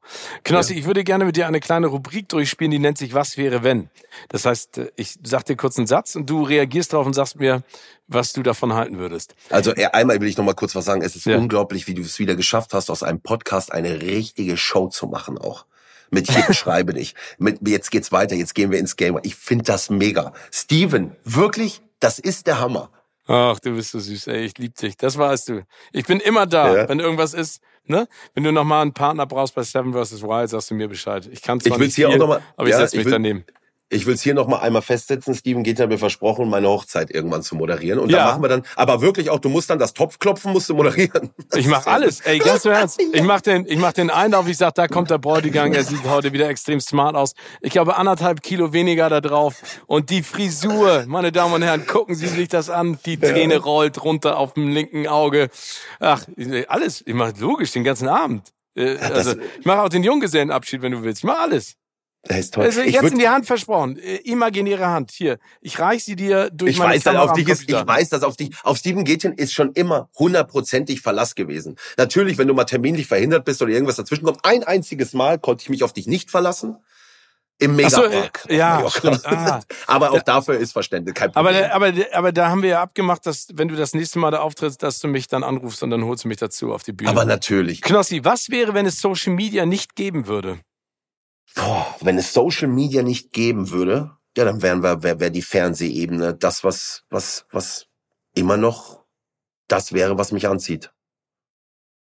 [0.45, 0.81] Knossi, ja.
[0.81, 3.89] ich würde gerne mit dir eine kleine Rubrik durchspielen, die nennt sich Was wäre wenn?
[4.29, 7.63] Das heißt, ich sag dir kurz einen Satz und du reagierst darauf und sagst mir,
[8.07, 9.35] was du davon halten würdest.
[9.49, 11.01] Also einmal will ich noch mal kurz was sagen.
[11.01, 11.39] Es ist ja.
[11.39, 15.39] unglaublich, wie du es wieder geschafft hast, aus einem Podcast eine richtige Show zu machen
[15.39, 15.65] auch
[16.13, 17.15] mit hier beschreibe dich.
[17.39, 19.19] Mit, jetzt geht's weiter, jetzt gehen wir ins Game.
[19.23, 20.33] Ich finde das mega.
[20.53, 22.91] Steven, wirklich, das ist der Hammer.
[23.27, 24.97] Ach, du bist so süß, ey, ich lieb dich.
[24.97, 25.63] Das weißt du.
[25.93, 26.89] Ich bin immer da, ja.
[26.89, 27.61] wenn irgendwas ist.
[27.85, 28.09] Ne?
[28.35, 30.23] Wenn du nochmal einen Partner brauchst bei Seven vs.
[30.23, 31.29] Wild, sagst du mir Bescheid.
[31.33, 32.97] Ich kann zwar ich will's nicht hier viel, auch noch mal, aber ich ja, setze
[32.97, 33.45] mich will, daneben.
[33.93, 35.35] Ich will es hier noch mal einmal festsetzen.
[35.35, 37.99] Steven geht ja mir versprochen, meine Hochzeit irgendwann zu moderieren.
[37.99, 38.19] Und ja.
[38.19, 41.31] da machen wir dann, aber wirklich auch, du musst dann das Topfklopfen musst du moderieren.
[41.55, 42.21] Ich mach alles.
[42.21, 42.99] Ey, ganz im Ernst.
[43.13, 44.49] Ich mach den, ich mach den Einlauf.
[44.49, 45.73] Ich sag, da kommt der Bräutigam.
[45.73, 47.35] Er sieht heute wieder extrem smart aus.
[47.61, 49.57] Ich habe anderthalb Kilo weniger da drauf.
[49.87, 52.99] Und die Frisur, meine Damen und Herren, gucken Sie sich das an.
[53.05, 55.51] Die Träne rollt runter auf dem linken Auge.
[56.01, 56.25] Ach,
[56.69, 57.03] alles.
[57.05, 58.53] Ich mach logisch den ganzen Abend.
[58.75, 61.21] Äh, also, ich mache auch den Junggesellenabschied, wenn du willst.
[61.21, 61.77] Ich mach alles.
[62.25, 62.65] Das ist toll.
[62.65, 63.99] Also jetzt in die Hand versprochen.
[63.99, 65.11] Äh, imaginäre Hand.
[65.11, 65.39] Hier.
[65.61, 68.23] Ich reich sie dir durch ich meine weiß, Kamera auf dich ist, Ich weiß, dass
[68.23, 71.77] auf dich, auf Steven Gätchen ist schon immer hundertprozentig Verlass gewesen.
[71.97, 75.63] Natürlich, wenn du mal terminlich verhindert bist oder irgendwas dazwischen kommt, ein einziges Mal konnte
[75.63, 76.77] ich mich auf dich nicht verlassen.
[77.59, 78.41] Im Megapark.
[78.45, 78.87] So, äh, ja.
[79.25, 79.61] Ah.
[79.87, 81.65] aber auch dafür ist Verständnis kein Problem.
[81.65, 84.41] Aber, aber, aber da haben wir ja abgemacht, dass wenn du das nächste Mal da
[84.41, 87.11] auftrittst, dass du mich dann anrufst und dann holst du mich dazu auf die Bühne.
[87.11, 87.83] Aber natürlich.
[87.83, 90.61] Knossi, was wäre, wenn es Social Media nicht geben würde?
[91.55, 95.43] Boah, wenn es Social Media nicht geben würde, ja, dann wären wir, wäre wär die
[95.43, 97.87] Fernsehebene das, was, was, was
[98.35, 99.05] immer noch
[99.69, 100.93] das wäre, was mich anzieht.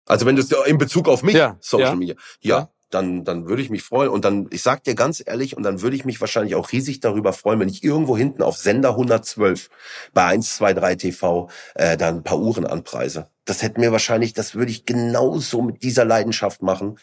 [0.06, 3.24] Also wenn du es in Bezug auf mich, ja, Social ja, Media, ja, ja, dann,
[3.24, 4.10] dann würde ich mich freuen.
[4.10, 7.00] Und dann, ich sag dir ganz ehrlich, und dann würde ich mich wahrscheinlich auch riesig
[7.00, 9.70] darüber freuen, wenn ich irgendwo hinten auf Sender 112
[10.14, 13.30] bei 123 TV äh, dann ein paar Uhren anpreise.
[13.46, 16.98] Das hätte mir wahrscheinlich, das würde ich genauso mit dieser Leidenschaft machen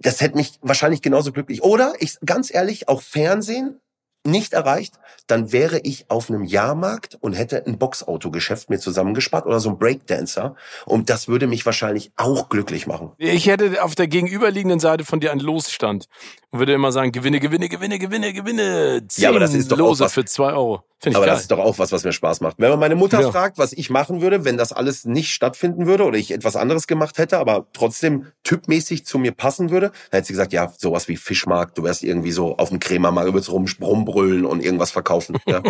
[0.00, 1.62] das hätte mich wahrscheinlich genauso glücklich.
[1.62, 3.80] Oder ich ganz ehrlich, auch Fernsehen
[4.24, 9.60] nicht erreicht, dann wäre ich auf einem Jahrmarkt und hätte ein Boxautogeschäft mir zusammengespart oder
[9.60, 10.54] so ein Breakdancer
[10.86, 13.12] und das würde mich wahrscheinlich auch glücklich machen.
[13.18, 16.08] Ich hätte auf der gegenüberliegenden Seite von dir einen Losstand
[16.50, 19.02] und würde immer sagen, gewinne, gewinne, gewinne, gewinne, gewinne.
[19.06, 20.82] Zehn ja, aber das ist doch Lose was, für zwei Euro.
[20.98, 21.34] Find ich aber geil.
[21.34, 22.58] das ist doch auch was, was mir Spaß macht.
[22.58, 23.30] Wenn man meine Mutter ja.
[23.30, 26.86] fragt, was ich machen würde, wenn das alles nicht stattfinden würde oder ich etwas anderes
[26.86, 31.06] gemacht hätte, aber trotzdem typmäßig zu mir passen würde, dann hätte sie gesagt, ja, sowas
[31.08, 34.90] wie Fischmarkt, du wärst irgendwie so auf dem Krämermarkt, du würdest rum, rumbrüllen und irgendwas
[34.90, 35.36] verkaufen.
[35.46, 35.62] Ja.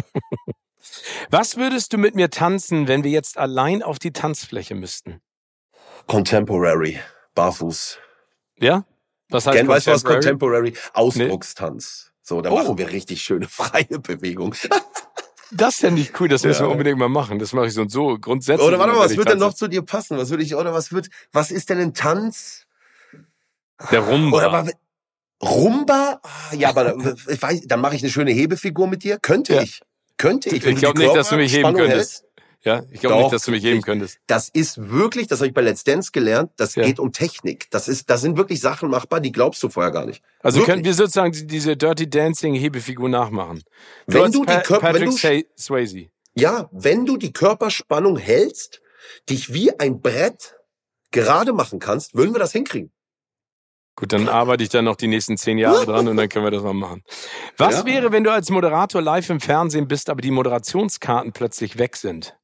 [1.31, 5.21] was würdest du mit mir tanzen, wenn wir jetzt allein auf die Tanzfläche müssten?
[6.07, 7.01] Contemporary,
[7.35, 7.99] barfuß.
[8.61, 8.85] Ja?
[9.31, 10.75] Was heißt Ken, weißt du was Contemporary?
[10.95, 12.07] Ausdruckstanz.
[12.07, 12.19] Nee.
[12.23, 12.57] So, da oh.
[12.57, 14.55] machen wir richtig schöne freie Bewegung.
[15.51, 16.69] Das ist ja nicht cool, das müssen ja.
[16.69, 17.39] wir unbedingt mal machen.
[17.39, 18.67] Das mache ich so und so grundsätzlich.
[18.67, 20.19] Oder warte mal, was wird denn noch zu dir passen?
[20.19, 22.67] Was würde ich, oder was wird, was ist denn ein Tanz?
[23.91, 24.37] Der Rumba.
[24.37, 24.71] Oder aber,
[25.43, 26.21] Rumba?
[26.23, 26.97] Ah, ja, aber
[27.29, 29.19] ich weiß, dann mache ich eine schöne Hebefigur mit dir.
[29.21, 29.63] Könnte ja.
[29.63, 29.81] ich.
[30.19, 30.67] Könnte ich.
[30.67, 32.23] Ich glaube nicht, dass du mich heben könntest.
[32.23, 32.25] Hältst,
[32.65, 34.19] ja, ich glaube nicht, dass du mich heben könntest.
[34.27, 36.85] Das ist wirklich, das habe ich bei Let's Dance gelernt, das ja.
[36.85, 37.71] geht um Technik.
[37.71, 40.23] Das ist, da sind wirklich Sachen machbar, die glaubst du vorher gar nicht.
[40.41, 40.75] Also wirklich.
[40.75, 43.63] können wir sozusagen diese Dirty Dancing Hebefigur nachmachen.
[44.09, 46.07] Du wenn du die Körper, wenn du, Swayze.
[46.35, 48.81] Ja, wenn du die Körperspannung hältst,
[49.29, 50.57] dich wie ein Brett
[51.13, 52.93] gerade machen kannst, würden wir das hinkriegen.
[53.99, 56.53] Gut, dann arbeite ich dann noch die nächsten zehn Jahre dran und dann können wir
[56.53, 57.03] das mal machen.
[57.57, 57.87] Was ja.
[57.87, 62.38] wäre, wenn du als Moderator live im Fernsehen bist, aber die Moderationskarten plötzlich weg sind?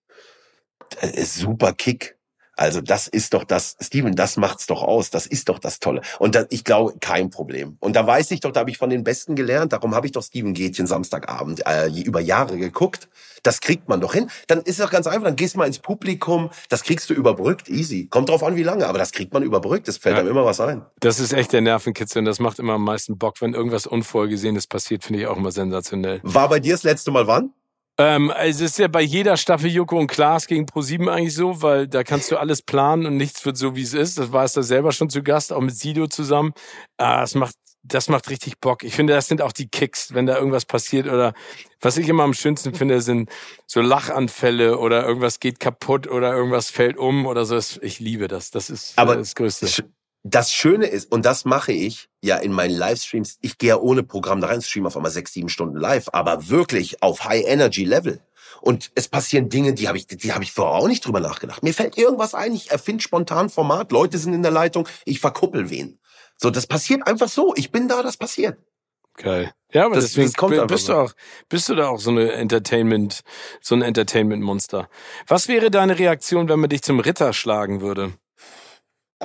[1.01, 2.17] Äh, super Kick.
[2.57, 5.11] Also das ist doch das, Steven, das macht's doch aus.
[5.11, 6.03] Das ist doch das Tolle.
[6.19, 7.77] Und da, ich glaube, kein Problem.
[7.81, 9.73] Und da weiß ich doch, da habe ich von den Besten gelernt.
[9.73, 13.09] Darum habe ich doch Steven Gätchen Samstagabend äh, über Jahre geguckt.
[13.43, 14.31] Das kriegt man doch hin.
[14.47, 15.25] Dann ist es doch ganz einfach.
[15.25, 16.51] Dann gehst du mal ins Publikum.
[16.69, 18.07] Das kriegst du überbrückt, easy.
[18.07, 18.87] Kommt drauf an, wie lange.
[18.87, 19.89] Aber das kriegt man überbrückt.
[19.89, 20.21] Es fällt ja.
[20.21, 20.83] einem immer was ein.
[21.01, 22.21] Das ist echt der Nervenkitzel.
[22.21, 25.05] Und das macht immer am meisten Bock, wenn irgendwas Unvorgesehenes passiert.
[25.05, 26.21] Finde ich auch immer sensationell.
[26.23, 27.53] War bei dir das letzte Mal wann?
[27.97, 31.87] Ähm, es ist ja bei jeder Staffel Joko und Klaas gegen Pro7 eigentlich so, weil
[31.87, 34.19] da kannst du alles planen und nichts wird so, wie es ist.
[34.19, 36.55] Das war es da selber schon zu Gast, auch mit Sido zusammen.
[36.97, 37.55] Ah, das macht,
[37.85, 38.83] das macht richtig Bock.
[38.83, 41.35] Ich finde, das sind auch die Kicks, wenn da irgendwas passiert oder
[41.81, 43.31] was ich immer am schönsten finde, sind
[43.67, 47.57] so Lachanfälle oder irgendwas geht kaputt oder irgendwas fällt um oder so.
[47.81, 48.51] Ich liebe das.
[48.51, 49.69] Das ist Aber das Größte
[50.25, 54.03] das Schöne ist, und das mache ich ja in meinen Livestreams, ich gehe ja ohne
[54.03, 57.85] Programm da rein, stream auf einmal sechs, sieben Stunden live, aber wirklich auf High Energy
[57.85, 58.21] Level.
[58.63, 61.63] Und es passieren Dinge, die habe ich, die habe ich vorher auch nicht drüber nachgedacht.
[61.63, 65.69] Mir fällt irgendwas ein, ich erfinde spontan Format, Leute sind in der Leitung, ich verkuppel
[65.69, 65.99] wen.
[66.39, 67.55] So, das passiert einfach so.
[67.57, 68.59] Ich bin da, das passiert.
[69.17, 69.53] Geil.
[69.73, 71.13] Ja, aber das, deswegen das kommt bist du auch,
[71.49, 73.21] bist du da auch so eine Entertainment,
[73.61, 74.89] so ein Entertainment-Monster.
[75.27, 78.15] Was wäre deine Reaktion, wenn man dich zum Ritter schlagen würde?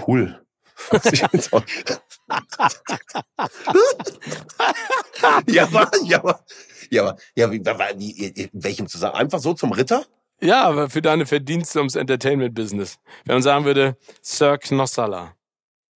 [0.07, 0.45] Cool.
[5.47, 6.45] ja, aber, ja, aber,
[6.89, 9.21] ja, aber, ja, wie, wie, in welchem Zusammenhang?
[9.21, 10.05] Einfach so zum Ritter?
[10.41, 12.97] Ja, aber für deine Verdienste ums Entertainment-Business.
[13.25, 15.33] Wenn man sagen würde, Sir Knossala.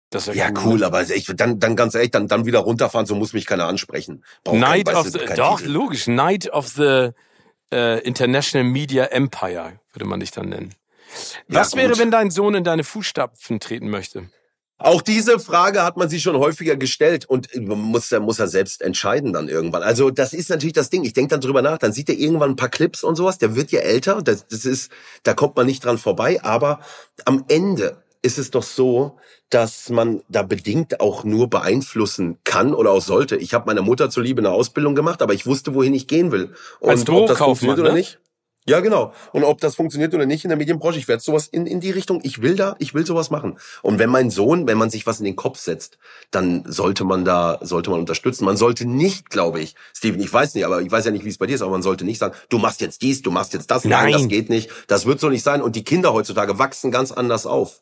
[0.10, 0.86] Das ja, cool, cool, ne?
[0.86, 4.24] aber ich, dann, dann ganz ehrlich, dann, dann wieder runterfahren, so muss mich keiner ansprechen.
[4.43, 5.72] Brauch Night kein, of the, doch, Titel.
[5.72, 7.10] logisch, Night of the
[7.74, 10.76] uh, International Media Empire, würde man dich dann nennen.
[11.48, 14.30] Was ja, wäre, wenn dein Sohn in deine Fußstapfen treten möchte?
[14.84, 18.82] Auch diese Frage hat man sich schon häufiger gestellt und muss er muss er selbst
[18.82, 19.82] entscheiden dann irgendwann.
[19.82, 21.06] Also das ist natürlich das Ding.
[21.06, 21.78] Ich denke dann drüber nach.
[21.78, 23.38] Dann sieht er irgendwann ein paar Clips und sowas.
[23.38, 24.22] Der wird ja älter.
[24.22, 24.91] Das, das ist,
[25.24, 26.43] da kommt man nicht dran vorbei.
[26.43, 26.82] Aber
[27.24, 29.17] am Ende ist es doch so,
[29.50, 33.38] dass man da bedingt auch nur beeinflussen kann oder auch sollte.
[33.38, 36.54] Ich habe meiner Mutter zuliebe eine Ausbildung gemacht, aber ich wusste, wohin ich gehen will.
[36.82, 37.84] Und Als ob das funktioniert ne?
[37.86, 38.19] oder nicht.
[38.65, 39.13] Ja, genau.
[39.34, 41.91] Und ob das funktioniert oder nicht in der Medienbranche, ich werde sowas in, in die
[41.91, 43.58] Richtung, ich will da, ich will sowas machen.
[43.82, 45.97] Und wenn mein Sohn, wenn man sich was in den Kopf setzt,
[46.32, 48.45] dann sollte man da, sollte man unterstützen.
[48.45, 51.30] Man sollte nicht, glaube ich, Steven, ich weiß nicht, aber ich weiß ja nicht, wie
[51.30, 53.54] es bei dir ist, aber man sollte nicht sagen, du machst jetzt dies, du machst
[53.54, 53.84] jetzt das.
[53.84, 54.69] Nein, Nein das geht nicht.
[54.88, 55.62] Das wird so nicht sein.
[55.62, 57.82] Und die Kinder heutzutage wachsen ganz anders auf.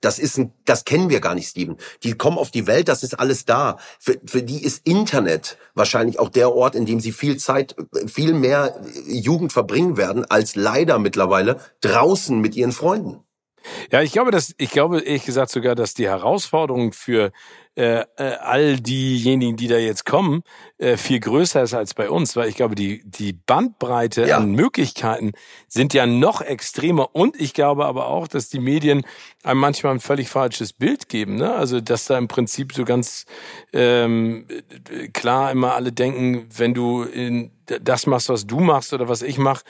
[0.00, 1.76] Das ist ein, das kennen wir gar nicht, Steven.
[2.02, 3.78] Die kommen auf die Welt, das ist alles da.
[3.98, 8.32] Für, für die ist Internet wahrscheinlich auch der Ort, in dem sie viel Zeit, viel
[8.34, 13.24] mehr Jugend verbringen werden, als leider mittlerweile draußen mit ihren Freunden.
[13.90, 17.32] Ja, ich glaube, dass ich glaube ehrlich gesagt sogar, dass die Herausforderung für
[17.76, 20.42] äh, äh, all diejenigen, die da jetzt kommen,
[20.78, 24.38] äh, viel größer ist als bei uns, weil ich glaube, die die Bandbreite ja.
[24.38, 25.32] an Möglichkeiten
[25.68, 29.06] sind ja noch extremer und ich glaube aber auch, dass die Medien
[29.44, 31.54] einem manchmal ein völlig falsches Bild geben, ne?
[31.54, 33.24] Also dass da im Prinzip so ganz
[33.72, 34.46] ähm,
[35.12, 39.38] klar immer alle denken, wenn du in das machst, was du machst oder was ich
[39.38, 39.64] mache,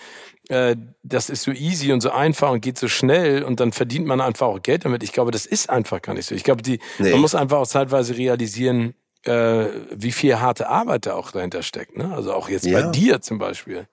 [0.50, 4.06] äh, das ist so easy und so einfach und geht so schnell und dann verdient
[4.06, 5.04] man einfach auch Geld damit.
[5.04, 6.34] Ich glaube, das ist einfach gar nicht so.
[6.34, 7.12] Ich glaube, die, nee.
[7.12, 11.96] man muss einfach auch zeitweise realisieren, äh, wie viel harte Arbeit da auch dahinter steckt.
[11.96, 12.12] Ne?
[12.12, 12.80] Also auch jetzt ja.
[12.80, 13.86] bei dir zum Beispiel.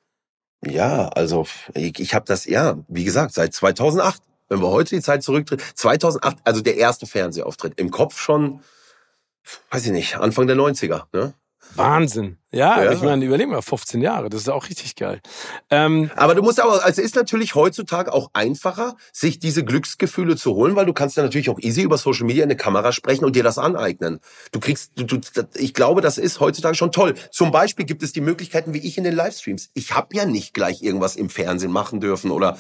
[0.65, 5.01] Ja, also ich, ich habe das, ja, wie gesagt, seit 2008, wenn wir heute die
[5.01, 8.61] Zeit zurücktreten, 2008, also der erste Fernsehauftritt, im Kopf schon,
[9.69, 11.03] weiß ich nicht, Anfang der 90er.
[11.13, 11.33] Ne?
[11.75, 12.37] Wahnsinn.
[12.51, 12.91] Ja, ja.
[12.91, 15.21] ich meine, überleg mal, 15 Jahre, das ist auch richtig geil.
[15.69, 20.55] Ähm, aber du musst aber, also ist natürlich heutzutage auch einfacher, sich diese Glücksgefühle zu
[20.55, 23.25] holen, weil du kannst ja natürlich auch easy über Social Media in eine Kamera sprechen
[23.25, 24.19] und dir das aneignen.
[24.51, 25.19] Du kriegst, du, du,
[25.55, 27.15] ich glaube, das ist heutzutage schon toll.
[27.31, 29.69] Zum Beispiel gibt es die Möglichkeiten wie ich in den Livestreams.
[29.73, 32.57] Ich habe ja nicht gleich irgendwas im Fernsehen machen dürfen oder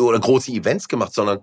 [0.00, 1.40] oder große Events gemacht, sondern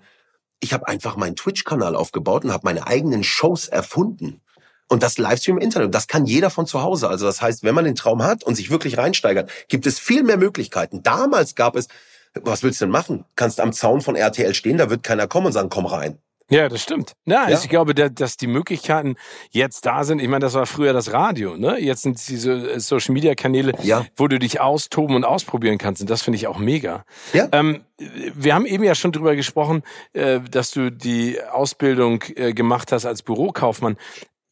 [0.60, 4.42] ich habe einfach meinen Twitch-Kanal aufgebaut und habe meine eigenen Shows erfunden.
[4.90, 7.10] Und das Livestream im Internet, das kann jeder von zu Hause.
[7.10, 10.24] Also das heißt, wenn man den Traum hat und sich wirklich reinsteigert, gibt es viel
[10.24, 11.04] mehr Möglichkeiten.
[11.04, 11.88] Damals gab es,
[12.34, 13.26] was willst du denn machen?
[13.36, 16.20] Kannst am Zaun von RTL stehen, da wird keiner kommen und sagen, komm rein.
[16.52, 17.14] Ja, das stimmt.
[17.26, 17.60] Ja, ja.
[17.60, 19.16] ich glaube, dass die Möglichkeiten
[19.52, 20.20] jetzt da sind.
[20.20, 21.80] Ich meine, das war früher das Radio, ne?
[21.80, 24.06] Jetzt sind diese äh, Social Media Kanäle, ja.
[24.16, 26.02] wo du dich austoben und ausprobieren kannst.
[26.02, 27.06] Und das finde ich auch mega.
[27.34, 27.48] Ja.
[27.52, 32.92] Ähm, wir haben eben ja schon drüber gesprochen, äh, dass du die Ausbildung äh, gemacht
[32.92, 33.98] hast als Bürokaufmann.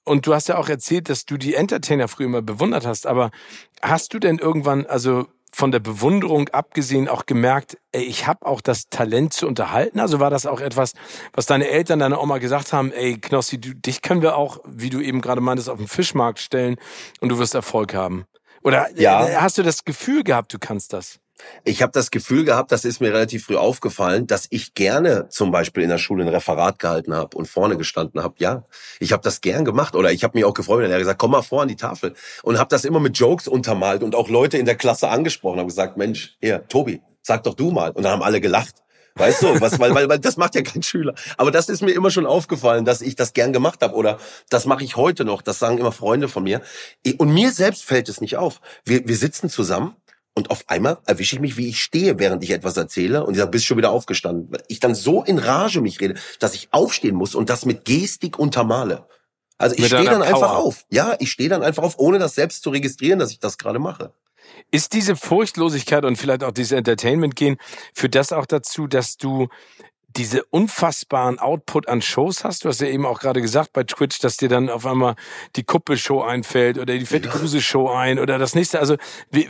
[0.08, 3.06] Und du hast ja auch erzählt, dass du die Entertainer früher immer bewundert hast.
[3.06, 3.30] Aber
[3.82, 8.62] hast du denn irgendwann, also von der Bewunderung abgesehen, auch gemerkt, ey, ich habe auch
[8.62, 10.00] das Talent zu unterhalten?
[10.00, 10.94] Also war das auch etwas,
[11.34, 14.90] was deine Eltern, deine Oma gesagt haben, ey, Knossi, du, dich können wir auch, wie
[14.90, 16.78] du eben gerade meintest, auf den Fischmarkt stellen
[17.20, 18.26] und du wirst Erfolg haben?
[18.64, 19.28] Oder ja.
[19.28, 21.20] Äh, hast du das Gefühl gehabt, du kannst das?
[21.64, 25.52] Ich habe das Gefühl gehabt, das ist mir relativ früh aufgefallen, dass ich gerne zum
[25.52, 28.36] Beispiel in der Schule ein Referat gehalten habe und vorne gestanden habe.
[28.40, 28.66] Ja,
[29.00, 31.32] ich habe das gern gemacht oder ich habe mich auch gefreut, wenn er gesagt, komm
[31.32, 34.58] mal vor an die Tafel und habe das immer mit Jokes untermalt und auch Leute
[34.58, 37.92] in der Klasse angesprochen, habe gesagt, Mensch, hier, Tobi, sag doch du mal.
[37.92, 38.76] Und dann haben alle gelacht.
[39.16, 41.16] Weißt du, was, weil, weil, weil das macht ja kein Schüler.
[41.38, 44.20] Aber das ist mir immer schon aufgefallen, dass ich das gern gemacht habe oder
[44.50, 45.42] das mache ich heute noch.
[45.42, 46.62] Das sagen immer Freunde von mir.
[47.18, 48.62] Und mir selbst fällt es nicht auf.
[48.86, 49.96] Wir, wir sitzen zusammen
[50.38, 53.26] und auf einmal erwische ich mich, wie ich stehe, während ich etwas erzähle.
[53.26, 54.56] Und ich sage, bist schon wieder aufgestanden.
[54.68, 58.38] Ich dann so in Rage mich rede, dass ich aufstehen muss und das mit Gestik
[58.38, 59.08] untermale.
[59.58, 60.28] Also ich stehe dann Power.
[60.28, 60.86] einfach auf.
[60.92, 63.80] Ja, ich stehe dann einfach auf, ohne das selbst zu registrieren, dass ich das gerade
[63.80, 64.14] mache.
[64.70, 67.58] Ist diese Furchtlosigkeit und vielleicht auch dieses Entertainment-Gehen
[67.96, 69.48] für das auch dazu, dass du
[70.18, 72.66] diese unfassbaren Output an Shows hast.
[72.66, 75.16] Du hast ja eben auch gerade gesagt bei Twitch, dass dir dann auf einmal
[75.56, 78.80] die Kuppelshow einfällt oder die Fette Kruse Show ein oder das nächste.
[78.80, 78.98] Also
[79.32, 79.48] wie,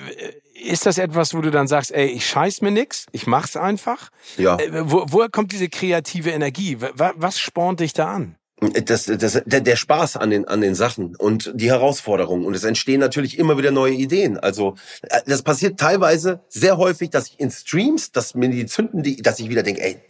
[0.53, 4.09] ist das etwas, wo du dann sagst, ey, ich scheiß mir nix, ich mach's einfach?
[4.37, 4.57] Ja.
[4.57, 6.77] Äh, wo, woher kommt diese kreative Energie?
[6.79, 8.35] Was spornt dich da an?
[8.59, 12.43] Das, das, der, der Spaß an den, an den Sachen und die Herausforderungen.
[12.43, 14.39] Und es entstehen natürlich immer wieder neue Ideen.
[14.39, 19.03] Also äh, das passiert teilweise sehr häufig, dass ich in Streams, dass mir die zünden,
[19.03, 20.01] die, dass ich wieder denke, ey,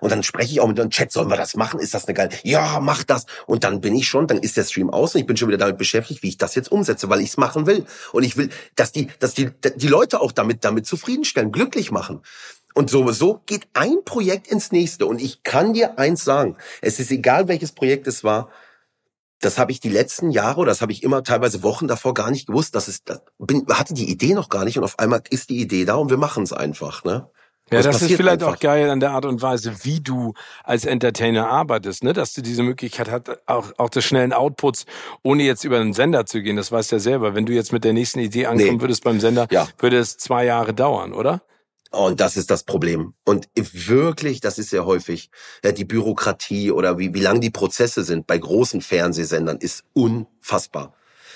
[0.00, 1.80] und dann spreche ich auch mit dem Chat, sollen wir das machen?
[1.80, 2.30] Ist das eine geile?
[2.42, 3.26] Ja, mach das.
[3.46, 5.58] Und dann bin ich schon, dann ist der Stream aus und ich bin schon wieder
[5.58, 7.84] damit beschäftigt, wie ich das jetzt umsetze, weil ich es machen will.
[8.12, 12.20] Und ich will, dass die, dass die, die Leute auch damit, damit zufriedenstellen, glücklich machen.
[12.74, 15.06] Und sowieso geht ein Projekt ins nächste.
[15.06, 18.50] Und ich kann dir eins sagen, es ist egal, welches Projekt es war,
[19.40, 22.30] das habe ich die letzten Jahre, oder das habe ich immer teilweise Wochen davor gar
[22.30, 23.02] nicht gewusst, das
[23.38, 26.10] bin, hatte die Idee noch gar nicht und auf einmal ist die Idee da und
[26.10, 27.30] wir machen es einfach, ne?
[27.70, 28.56] Ja, das, das ist vielleicht einfach.
[28.56, 32.12] auch geil an der Art und Weise, wie du als Entertainer arbeitest, ne?
[32.12, 34.84] dass du diese Möglichkeit hast, auch, auch des schnellen Outputs,
[35.22, 36.56] ohne jetzt über einen Sender zu gehen.
[36.56, 37.34] Das weißt du ja selber.
[37.34, 38.80] Wenn du jetzt mit der nächsten Idee ankommen nee.
[38.82, 39.66] würdest beim Sender, ja.
[39.78, 41.42] würde es zwei Jahre dauern, oder?
[41.90, 43.14] Und das ist das Problem.
[43.24, 45.30] Und wirklich, das ist sehr häufig,
[45.64, 50.94] ja, die Bürokratie oder wie, wie lang die Prozesse sind bei großen Fernsehsendern ist unfassbar.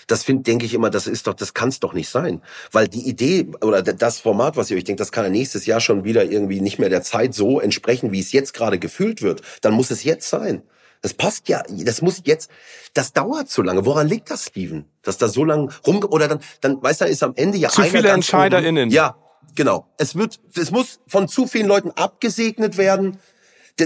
[0.09, 2.43] Das finde, denke ich immer, das ist doch, das kann es doch nicht sein.
[2.73, 5.81] Weil die Idee oder das Format, was ihr euch denkt, das kann ja nächstes Jahr
[5.81, 9.43] schon wieder irgendwie nicht mehr der Zeit so entsprechen, wie es jetzt gerade gefühlt wird.
[9.61, 10.63] Dann muss es jetzt sein.
[11.03, 12.51] Das passt ja, das muss jetzt,
[12.95, 13.85] das dauert zu lange.
[13.85, 14.85] Woran liegt das, Steven?
[15.03, 17.83] Dass da so lange rum, oder dann, dann, weißt du, ist am Ende ja Zu
[17.83, 18.91] viele EntscheiderInnen.
[18.91, 19.17] Ja,
[19.55, 19.87] genau.
[19.97, 23.19] Es wird, es muss von zu vielen Leuten abgesegnet werden.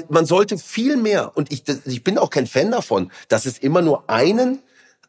[0.08, 3.82] Man sollte viel mehr, und ich, ich bin auch kein Fan davon, dass es immer
[3.82, 4.60] nur einen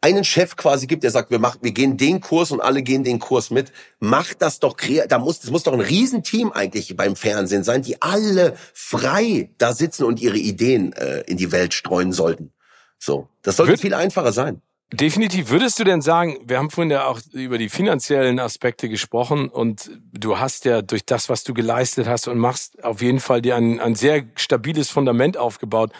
[0.04, 3.04] einen Chef quasi gibt, der sagt, wir machen, wir gehen den Kurs und alle gehen
[3.04, 4.76] den Kurs mit, macht das doch
[5.08, 9.72] da muss, das muss doch ein Riesenteam eigentlich beim Fernsehen sein, die alle frei da
[9.72, 12.52] sitzen und ihre Ideen äh, in die Welt streuen sollten.
[12.98, 14.60] So, das sollte Wird viel einfacher sein.
[14.92, 15.48] Definitiv.
[15.48, 19.90] Würdest du denn sagen, wir haben vorhin ja auch über die finanziellen Aspekte gesprochen und
[20.12, 23.56] du hast ja durch das, was du geleistet hast und machst, auf jeden Fall dir
[23.56, 25.92] ein, ein sehr stabiles Fundament aufgebaut.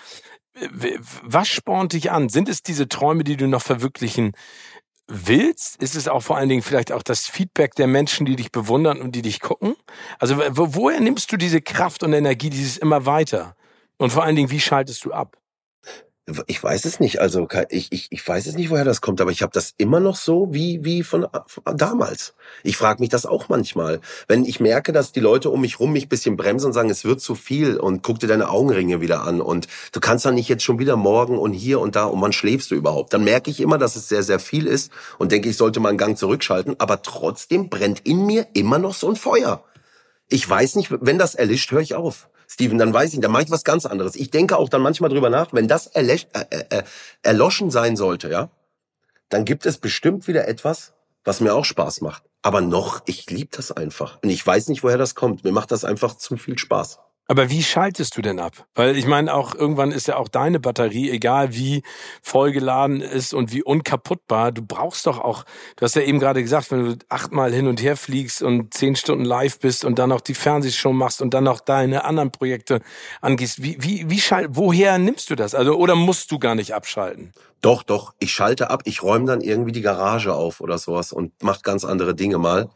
[1.23, 2.29] Was spornt dich an?
[2.29, 4.33] Sind es diese Träume, die du noch verwirklichen
[5.07, 5.83] willst?
[5.83, 9.01] Ist es auch vor allen Dingen vielleicht auch das Feedback der Menschen, die dich bewundern
[9.01, 9.75] und die dich gucken?
[10.19, 13.57] Also woher nimmst du diese Kraft und Energie, dieses immer weiter?
[13.97, 15.37] Und vor allen Dingen, wie schaltest du ab?
[16.47, 17.21] Ich weiß es nicht.
[17.21, 20.01] Also ich, ich, ich weiß es nicht, woher das kommt, aber ich habe das immer
[20.01, 22.35] noch so wie, wie von, von damals.
[22.63, 24.01] Ich frage mich das auch manchmal.
[24.27, 27.05] Wenn ich merke, dass die Leute um mich rum mich bisschen bremsen und sagen, es
[27.05, 30.49] wird zu viel und guck dir deine Augenringe wieder an und du kannst dann nicht
[30.49, 33.13] jetzt schon wieder morgen und hier und da und wann schläfst du überhaupt?
[33.13, 35.91] Dann merke ich immer, dass es sehr, sehr viel ist und denke, ich sollte mal
[35.91, 39.63] einen Gang zurückschalten, aber trotzdem brennt in mir immer noch so ein Feuer.
[40.31, 42.29] Ich weiß nicht, wenn das erlischt, höre ich auf.
[42.55, 44.15] Steven, dann weiß ich, dann mache ich was ganz anderes.
[44.15, 46.83] Ich denke auch dann manchmal drüber nach, wenn das erlösch, äh, äh, äh,
[47.23, 48.49] erloschen sein sollte, ja,
[49.29, 50.93] dann gibt es bestimmt wieder etwas,
[51.25, 52.23] was mir auch Spaß macht.
[52.43, 54.21] Aber noch, ich liebe das einfach.
[54.23, 55.43] Und ich weiß nicht, woher das kommt.
[55.43, 57.01] Mir macht das einfach zu viel Spaß.
[57.27, 58.67] Aber wie schaltest du denn ab?
[58.75, 61.83] Weil ich meine, auch irgendwann ist ja auch deine Batterie, egal wie
[62.23, 65.45] vollgeladen ist und wie unkaputtbar, du brauchst doch auch,
[65.77, 68.95] du hast ja eben gerade gesagt, wenn du achtmal hin und her fliegst und zehn
[68.95, 72.83] Stunden live bist und dann noch die Fernsehshow machst und dann noch deine anderen Projekte
[73.23, 75.55] angehst, wie, wie, wie schalt, woher nimmst du das?
[75.55, 77.33] Also, oder musst du gar nicht abschalten?
[77.63, 81.33] Doch, doch, ich schalte ab, ich räume dann irgendwie die Garage auf oder sowas und
[81.43, 82.69] mach ganz andere Dinge mal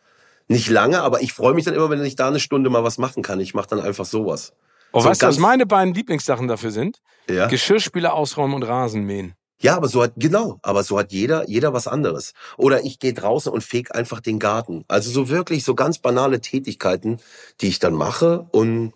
[0.48, 2.98] nicht lange, aber ich freue mich dann immer, wenn ich da eine Stunde mal was
[2.98, 3.38] machen kann.
[3.40, 4.52] Ich mache dann einfach sowas.
[4.92, 7.00] Oh, so weißt du, was meine beiden Lieblingssachen dafür sind?
[7.28, 7.46] Ja.
[7.46, 9.34] Geschirrspüler ausräumen und Rasenmähen.
[9.60, 12.32] Ja, aber so hat, genau, aber so hat jeder, jeder was anderes.
[12.56, 14.84] Oder ich gehe draußen und feg einfach den Garten.
[14.86, 17.18] Also so wirklich so ganz banale Tätigkeiten,
[17.60, 18.94] die ich dann mache und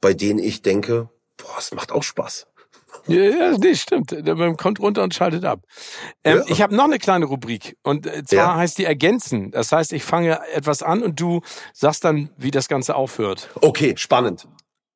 [0.00, 2.46] bei denen ich denke, boah, es macht auch Spaß.
[3.08, 4.12] Ja, ja nee, stimmt.
[4.24, 5.60] Man kommt runter und schaltet ab.
[6.24, 6.44] Ähm, ja.
[6.48, 8.56] Ich habe noch eine kleine Rubrik und äh, zwar ja.
[8.56, 9.50] heißt die Ergänzen.
[9.50, 11.40] Das heißt, ich fange etwas an und du
[11.72, 13.48] sagst dann, wie das Ganze aufhört.
[13.60, 14.46] Okay, spannend.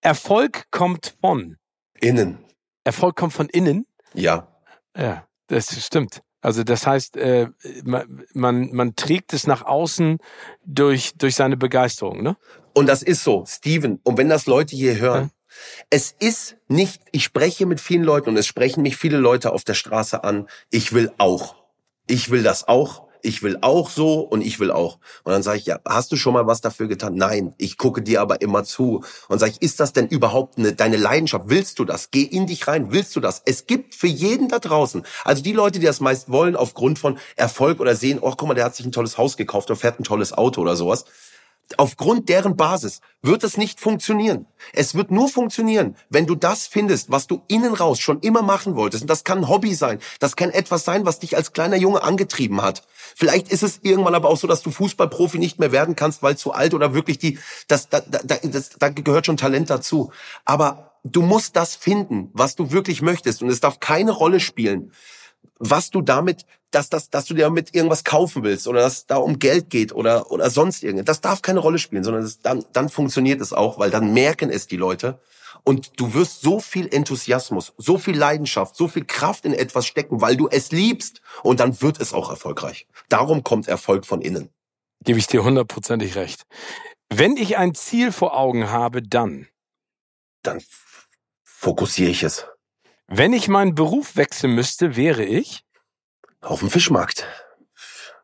[0.02, 1.56] Erfolg kommt von
[2.00, 2.38] innen.
[2.84, 3.86] Erfolg kommt von innen?
[4.14, 4.48] Ja.
[4.96, 6.22] Ja, das stimmt.
[6.42, 7.48] Also das heißt, äh,
[7.84, 10.18] man, man, man trägt es nach außen
[10.66, 12.36] durch, durch seine Begeisterung, ne?
[12.74, 14.00] Und das ist so, Steven.
[14.02, 15.30] Und wenn das Leute hier hören.
[15.90, 19.64] Es ist nicht, ich spreche mit vielen Leuten und es sprechen mich viele Leute auf
[19.64, 21.56] der Straße an, ich will auch.
[22.06, 24.98] Ich will das auch ich will auch so und ich will auch.
[25.24, 27.14] Und dann sage ich, ja, hast du schon mal was dafür getan?
[27.14, 29.02] Nein, ich gucke dir aber immer zu.
[29.28, 31.44] Und sage ich, ist das denn überhaupt eine, deine Leidenschaft?
[31.48, 32.10] Willst du das?
[32.10, 33.42] Geh in dich rein, willst du das?
[33.46, 37.18] Es gibt für jeden da draußen, also die Leute, die das meist wollen, aufgrund von
[37.36, 40.00] Erfolg oder sehen, oh, guck mal, der hat sich ein tolles Haus gekauft oder fährt
[40.00, 41.04] ein tolles Auto oder sowas
[41.78, 44.46] aufgrund deren Basis wird es nicht funktionieren.
[44.72, 48.74] Es wird nur funktionieren, wenn du das findest, was du innen raus schon immer machen
[48.76, 49.02] wolltest.
[49.02, 49.98] Und das kann ein Hobby sein.
[50.18, 52.82] Das kann etwas sein, was dich als kleiner Junge angetrieben hat.
[53.14, 56.36] Vielleicht ist es irgendwann aber auch so, dass du Fußballprofi nicht mehr werden kannst, weil
[56.36, 57.38] zu alt oder wirklich die,
[57.68, 60.10] das, da, da, das, da gehört schon Talent dazu.
[60.44, 63.42] Aber du musst das finden, was du wirklich möchtest.
[63.42, 64.92] Und es darf keine Rolle spielen,
[65.58, 69.16] was du damit, dass, dass, dass du dir damit irgendwas kaufen willst oder dass da
[69.16, 71.06] um Geld geht oder, oder sonst irgendwas.
[71.06, 74.50] Das darf keine Rolle spielen, sondern das, dann, dann funktioniert es auch, weil dann merken
[74.50, 75.20] es die Leute.
[75.64, 80.20] Und du wirst so viel Enthusiasmus, so viel Leidenschaft, so viel Kraft in etwas stecken,
[80.20, 81.20] weil du es liebst.
[81.42, 82.88] Und dann wird es auch erfolgreich.
[83.08, 84.48] Darum kommt Erfolg von innen.
[85.04, 86.42] Gebe ich dir hundertprozentig recht.
[87.08, 89.46] Wenn ich ein Ziel vor Augen habe, dann?
[90.42, 90.60] Dann
[91.44, 92.46] fokussiere ich es.
[93.06, 95.64] Wenn ich meinen Beruf wechseln müsste, wäre ich?
[96.42, 97.26] Auf dem Fischmarkt.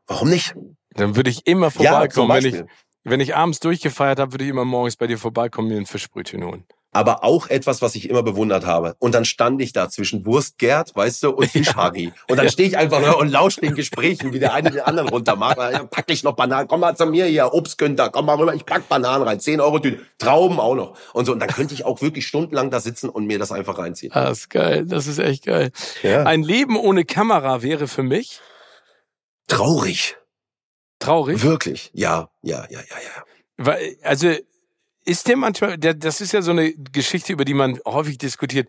[0.07, 0.55] Warum nicht?
[0.91, 2.29] Dann würde ich immer vorbeikommen.
[2.31, 2.64] Ja, wenn, ich,
[3.05, 6.45] wenn ich abends durchgefeiert habe, würde ich immer morgens bei dir vorbeikommen, mir ein Fischbrötchen
[6.45, 8.95] holen aber auch etwas, was ich immer bewundert habe.
[8.99, 11.89] Und dann stand ich da zwischen Wurstgerd, weißt du, und Fischharry.
[12.09, 12.12] Ja.
[12.28, 15.09] Und dann stehe ich einfach nur und lausche den Gesprächen, wie der eine den anderen
[15.09, 15.57] runtermacht.
[15.91, 18.89] Pack ich noch Bananen, komm mal zu mir hier, Obstgünter, komm mal rüber, ich pack
[18.89, 20.97] Bananen rein, 10 Euro Tüte, Trauben auch noch.
[21.12, 23.78] Und so, und dann könnte ich auch wirklich stundenlang da sitzen und mir das einfach
[23.78, 24.12] reinziehen.
[24.12, 25.70] Ah, das ist geil, das ist echt geil.
[26.03, 26.22] Ja.
[26.24, 28.41] Ein Leben ohne Kamera wäre für mich?
[29.49, 30.16] Traurig.
[30.99, 31.43] Traurig?
[31.43, 33.24] Wirklich, ja, ja, ja, ja, ja.
[33.57, 34.34] Weil, also
[35.09, 38.69] ist dir manchmal, das ist ja so eine Geschichte, über die man häufig diskutiert,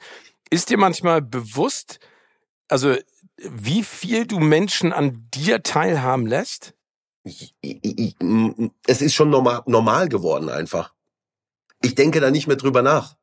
[0.50, 2.00] ist dir manchmal bewusst,
[2.70, 2.96] also
[3.38, 6.74] wie viel du Menschen an dir teilhaben lässt?
[8.88, 10.94] Es ist schon normal, normal geworden einfach.
[11.82, 13.18] Ich denke da nicht mehr drüber nach.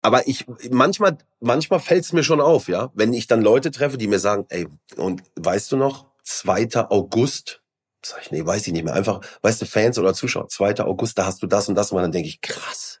[0.00, 3.98] Aber ich manchmal manchmal fällt es mir schon auf, ja, wenn ich dann Leute treffe,
[3.98, 4.66] die mir sagen, ey,
[4.96, 6.90] und weißt du noch, 2.
[6.90, 7.61] August
[8.04, 8.94] Sag ich, nee, weiß ich nicht mehr.
[8.94, 10.80] Einfach, weißt du, Fans oder Zuschauer, 2.
[10.80, 11.92] August, da hast du das und das.
[11.92, 13.00] Und dann denke ich, krass.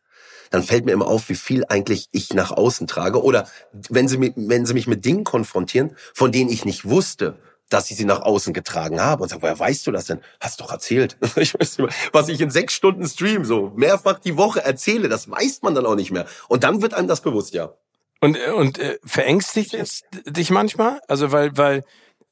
[0.50, 3.22] Dann fällt mir immer auf, wie viel eigentlich ich nach außen trage.
[3.22, 7.38] Oder wenn sie, mich, wenn sie mich mit Dingen konfrontieren, von denen ich nicht wusste,
[7.72, 10.20] dass ich sie nach außen getragen habe und sage, woher weißt du das denn?
[10.40, 11.16] Hast doch erzählt.
[11.36, 15.08] Ich weiß nicht mehr, was ich in sechs Stunden Stream so mehrfach die Woche erzähle,
[15.08, 16.26] das weiß man dann auch nicht mehr.
[16.48, 17.72] Und dann wird einem das bewusst, ja.
[18.20, 21.00] Und, und äh, verängstigt es dich manchmal?
[21.08, 21.82] Also weil, weil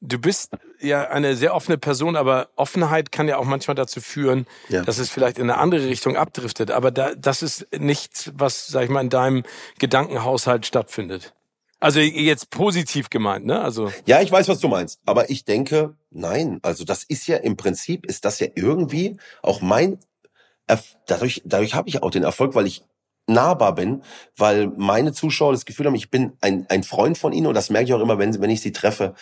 [0.01, 4.47] du bist ja eine sehr offene Person, aber Offenheit kann ja auch manchmal dazu führen,
[4.69, 4.81] ja.
[4.81, 6.71] dass es vielleicht in eine andere Richtung abdriftet.
[6.71, 9.43] Aber da, das ist nichts, was, sag ich mal, in deinem
[9.79, 11.33] Gedankenhaushalt stattfindet.
[11.79, 13.59] Also jetzt positiv gemeint, ne?
[13.59, 16.59] Also ja, ich weiß, was du meinst, aber ich denke, nein.
[16.61, 19.97] Also das ist ja im Prinzip ist das ja irgendwie auch mein
[20.67, 22.83] Erf dadurch dadurch habe ich auch den Erfolg, weil ich
[23.25, 24.03] nahbar bin,
[24.37, 27.69] weil meine Zuschauer das Gefühl haben, ich bin ein, ein Freund von ihnen und das
[27.69, 29.15] merke ich auch immer, wenn, wenn ich sie treffe,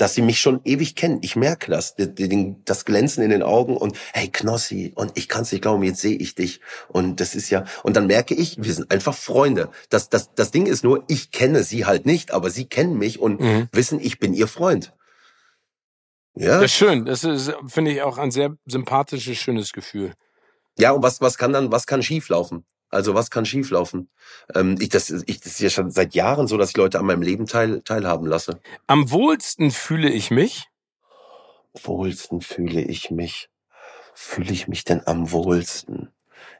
[0.00, 1.18] dass sie mich schon ewig kennen.
[1.20, 5.52] Ich merke das, das Glänzen in den Augen und hey Knossi und ich kann es
[5.52, 8.72] nicht glauben, jetzt sehe ich dich und das ist ja und dann merke ich, wir
[8.72, 9.68] sind einfach Freunde.
[9.90, 13.18] Das das das Ding ist nur, ich kenne sie halt nicht, aber sie kennen mich
[13.18, 13.68] und mhm.
[13.72, 14.94] wissen, ich bin ihr Freund.
[16.34, 16.54] Ja.
[16.54, 17.04] Das ist schön.
[17.04, 20.14] Das ist finde ich auch ein sehr sympathisches, schönes Gefühl.
[20.78, 22.64] Ja, und was was kann dann was kann schieflaufen?
[22.90, 24.10] Also was kann schieflaufen?
[24.54, 27.06] Ähm, ich, das, ich, das ist ja schon seit Jahren so, dass ich Leute an
[27.06, 28.60] meinem Leben teil, teilhaben lasse.
[28.86, 30.68] Am wohlsten fühle ich mich?
[31.82, 33.48] Wohlsten fühle ich mich.
[34.12, 36.12] Fühle ich mich denn am wohlsten?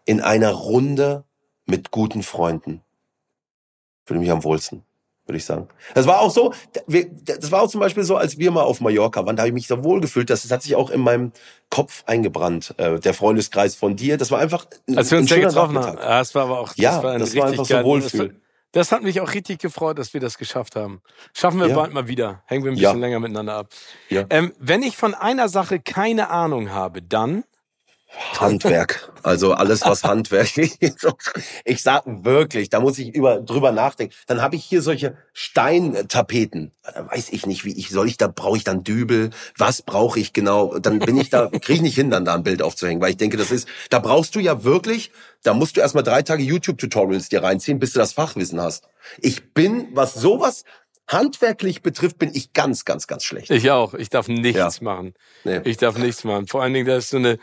[0.05, 1.25] In einer Runde
[1.67, 2.83] mit guten Freunden.
[4.05, 4.85] Fühle mich am wohlsten
[5.27, 5.69] würde ich sagen.
[5.95, 6.53] Das war auch so,
[6.87, 9.55] das war auch zum Beispiel so, als wir mal auf Mallorca waren, da habe ich
[9.55, 11.33] mich so wohl gefühlt, das, hat sich auch in meinem
[11.69, 14.17] Kopf eingebrannt, äh, der Freundeskreis von dir.
[14.17, 15.99] Das war einfach ein, Als wir uns ein getroffen haben.
[15.99, 18.41] Ja, das war aber auch, das ja, war, ein das war einfach so Wohlfühl.
[18.73, 21.03] Das hat mich auch richtig gefreut, dass wir das geschafft haben.
[21.35, 21.75] Schaffen wir ja.
[21.75, 22.43] bald mal wieder.
[22.47, 23.01] Hängen wir ein bisschen ja.
[23.01, 23.69] länger miteinander ab.
[24.09, 24.25] Ja.
[24.31, 27.43] Ähm, wenn ich von einer Sache keine Ahnung habe, dann
[28.39, 29.13] Handwerk.
[29.23, 30.81] Also alles, was Handwerk ist.
[31.65, 34.15] Ich sag wirklich, da muss ich über, drüber nachdenken.
[34.27, 36.73] Dann habe ich hier solche Steintapeten.
[36.83, 39.31] Da weiß ich nicht, wie ich soll ich da brauche ich dann Dübel?
[39.57, 40.79] Was brauche ich genau?
[40.79, 43.17] Dann bin ich da kriege ich nicht hin, dann da ein Bild aufzuhängen, weil ich
[43.17, 47.29] denke, das ist, da brauchst du ja wirklich, da musst du erstmal drei Tage YouTube-Tutorials
[47.29, 48.89] dir reinziehen, bis du das Fachwissen hast.
[49.19, 50.65] Ich bin, was sowas
[51.11, 53.51] handwerklich betrifft, bin ich ganz, ganz, ganz schlecht.
[53.51, 53.95] Ich auch.
[53.95, 54.85] Ich darf nichts ja.
[54.85, 55.15] machen.
[55.45, 55.61] Nee.
[55.65, 56.47] Ich darf nichts machen.
[56.47, 57.39] Vor allen Dingen, da ist so eine,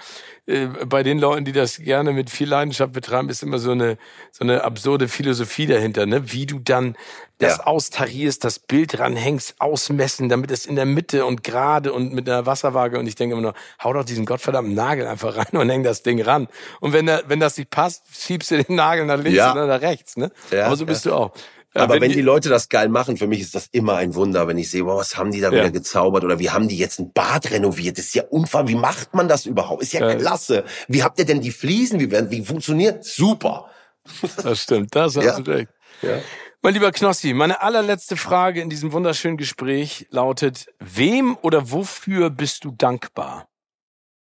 [0.45, 3.97] äh, bei den Leuten, die das gerne mit viel Leidenschaft betreiben, ist immer so eine,
[4.31, 6.31] so eine absurde Philosophie dahinter, ne?
[6.31, 6.95] Wie du dann
[7.39, 7.63] das ja.
[7.65, 12.45] austarierst, das Bild ranhängst, ausmessen, damit es in der Mitte und gerade und mit einer
[12.45, 12.97] Wasserwaage.
[12.97, 13.53] Und ich denke immer nur,
[13.83, 16.47] hau doch diesen gottverdammten Nagel einfach rein und häng das Ding ran.
[16.79, 19.51] Und wenn, der, wenn das nicht passt, schiebst du den Nagel nach links ja.
[19.51, 20.31] oder nach rechts, ne?
[20.51, 21.31] Ja, Aber so bist du auch.
[21.73, 24.47] Aber wenn, wenn die, Leute das geil machen, für mich ist das immer ein Wunder,
[24.47, 25.59] wenn ich sehe, wow, was haben die da ja.
[25.59, 27.97] wieder gezaubert oder wie haben die jetzt ein Bad renoviert?
[27.97, 28.67] Das ist ja unfassbar.
[28.67, 29.83] Wie macht man das überhaupt?
[29.83, 30.15] Ist ja, ja.
[30.15, 30.63] klasse.
[30.87, 31.99] Wie habt ihr denn die Fliesen?
[31.99, 33.03] Wie, werden, wie funktioniert?
[33.03, 33.69] Super.
[34.41, 35.39] Das stimmt, das hast ja.
[35.39, 35.69] du recht.
[36.01, 36.19] Ja.
[36.61, 42.63] Mein lieber Knossi, meine allerletzte Frage in diesem wunderschönen Gespräch lautet, wem oder wofür bist
[42.63, 43.47] du dankbar?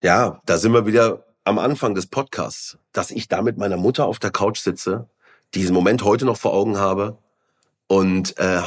[0.04, 4.06] Ja, da sind wir wieder am Anfang des Podcasts, dass ich da mit meiner Mutter
[4.06, 5.10] auf der Couch sitze,
[5.54, 7.18] diesen Moment heute noch vor Augen habe
[7.88, 8.62] und äh,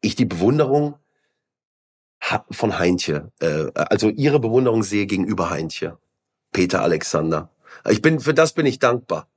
[0.00, 0.96] ich die Bewunderung
[2.50, 5.98] von Heintje, äh, also ihre Bewunderung sehe gegenüber Heintje,
[6.52, 7.50] Peter Alexander.
[7.88, 9.28] Ich bin für das bin ich dankbar.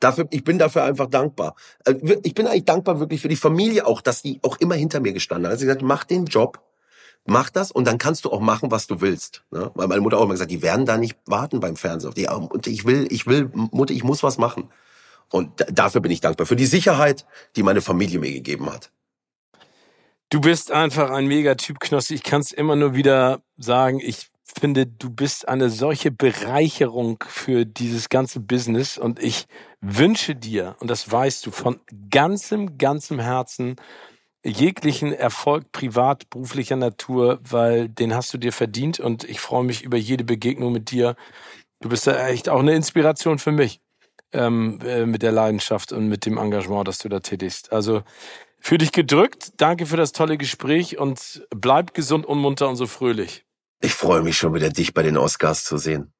[0.00, 1.54] Dafür, ich bin dafür einfach dankbar.
[1.84, 5.00] Äh, ich bin eigentlich dankbar wirklich für die Familie auch, dass die auch immer hinter
[5.00, 5.52] mir gestanden hat.
[5.52, 6.60] Also gesagt, mach den Job,
[7.26, 9.44] mach das und dann kannst du auch machen, was du willst.
[9.50, 9.70] Ne?
[9.74, 12.12] Weil meine Mutter auch immer gesagt, die werden da nicht warten beim Fernsehen.
[12.28, 14.70] Und ich will, ich will, Mutter, ich muss was machen.
[15.30, 16.46] Und dafür bin ich dankbar.
[16.46, 17.24] Für die Sicherheit,
[17.56, 18.90] die meine Familie mir gegeben hat.
[20.28, 22.14] Du bist einfach ein Megatyp, Knossi.
[22.14, 24.00] Ich kann es immer nur wieder sagen.
[24.00, 29.46] Ich finde, du bist eine solche Bereicherung für dieses ganze Business und ich
[29.80, 33.76] wünsche dir, und das weißt du, von ganzem, ganzem Herzen,
[34.44, 39.82] jeglichen Erfolg privat, beruflicher Natur, weil den hast du dir verdient und ich freue mich
[39.82, 41.14] über jede Begegnung mit dir.
[41.80, 43.80] Du bist ja echt auch eine Inspiration für mich
[44.32, 47.72] ähm, äh, mit der Leidenschaft und mit dem Engagement, das du da tätigst.
[47.72, 48.02] Also
[48.60, 49.52] für dich gedrückt.
[49.56, 53.44] Danke für das tolle Gespräch und bleib gesund und munter und so fröhlich.
[53.80, 56.12] Ich freue mich schon wieder, dich bei den Oscars zu sehen.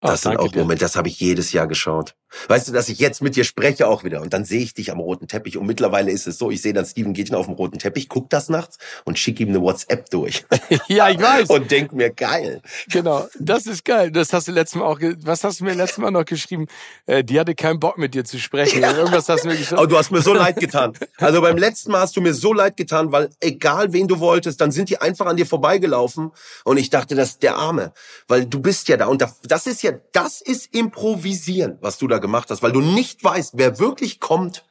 [0.00, 2.14] Das oh, sind auch Momente, das habe ich jedes Jahr geschaut.
[2.48, 4.90] Weißt du, dass ich jetzt mit dir spreche auch wieder und dann sehe ich dich
[4.90, 7.54] am roten Teppich und mittlerweile ist es so, ich sehe dann Steven Gätchen auf dem
[7.54, 10.44] roten Teppich, guck das nachts und schicke ihm eine WhatsApp durch.
[10.88, 11.48] ja, ich weiß.
[11.50, 12.62] Und denk mir, geil.
[12.90, 14.10] Genau, das ist geil.
[14.10, 16.66] Das hast du letztes Mal auch, was hast du mir letztes Mal noch geschrieben?
[17.06, 18.82] Äh, die hatte keinen Bock mit dir zu sprechen.
[18.82, 18.96] Ja.
[18.96, 19.78] Irgendwas hast du mir geschrieben.
[19.78, 20.92] Aber du hast mir so leid getan.
[21.18, 24.60] Also beim letzten Mal hast du mir so leid getan, weil egal wen du wolltest,
[24.60, 26.32] dann sind die einfach an dir vorbeigelaufen
[26.64, 27.92] und ich dachte, das ist der Arme.
[28.26, 32.18] Weil du bist ja da und das ist ja, das ist improvisieren, was du da
[32.22, 34.64] gemacht hast, weil du nicht weißt, wer wirklich kommt,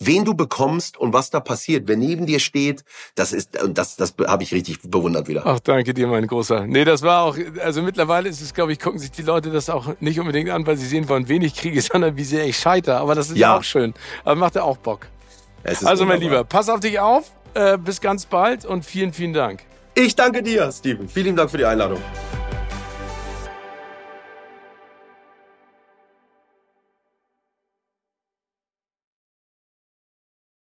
[0.00, 2.84] wen du bekommst und was da passiert, wer neben dir steht,
[3.14, 5.42] das ist und das das habe ich richtig bewundert wieder.
[5.44, 6.66] Ach, danke dir, mein großer.
[6.66, 9.68] Nee, das war auch also mittlerweile ist es glaube ich gucken sich die Leute das
[9.68, 12.56] auch nicht unbedingt an, weil sie sehen wollen, wen ich kriege, sondern wie sehr ich
[12.56, 13.94] scheiter, aber das ist ja auch schön.
[14.24, 15.06] Aber macht ja auch Bock.
[15.62, 16.06] Also wunderbar.
[16.06, 19.62] mein Lieber, pass auf dich auf, äh, bis ganz bald und vielen vielen Dank.
[19.94, 21.08] Ich danke dir, Steven.
[21.08, 22.00] Vielen Dank für die Einladung.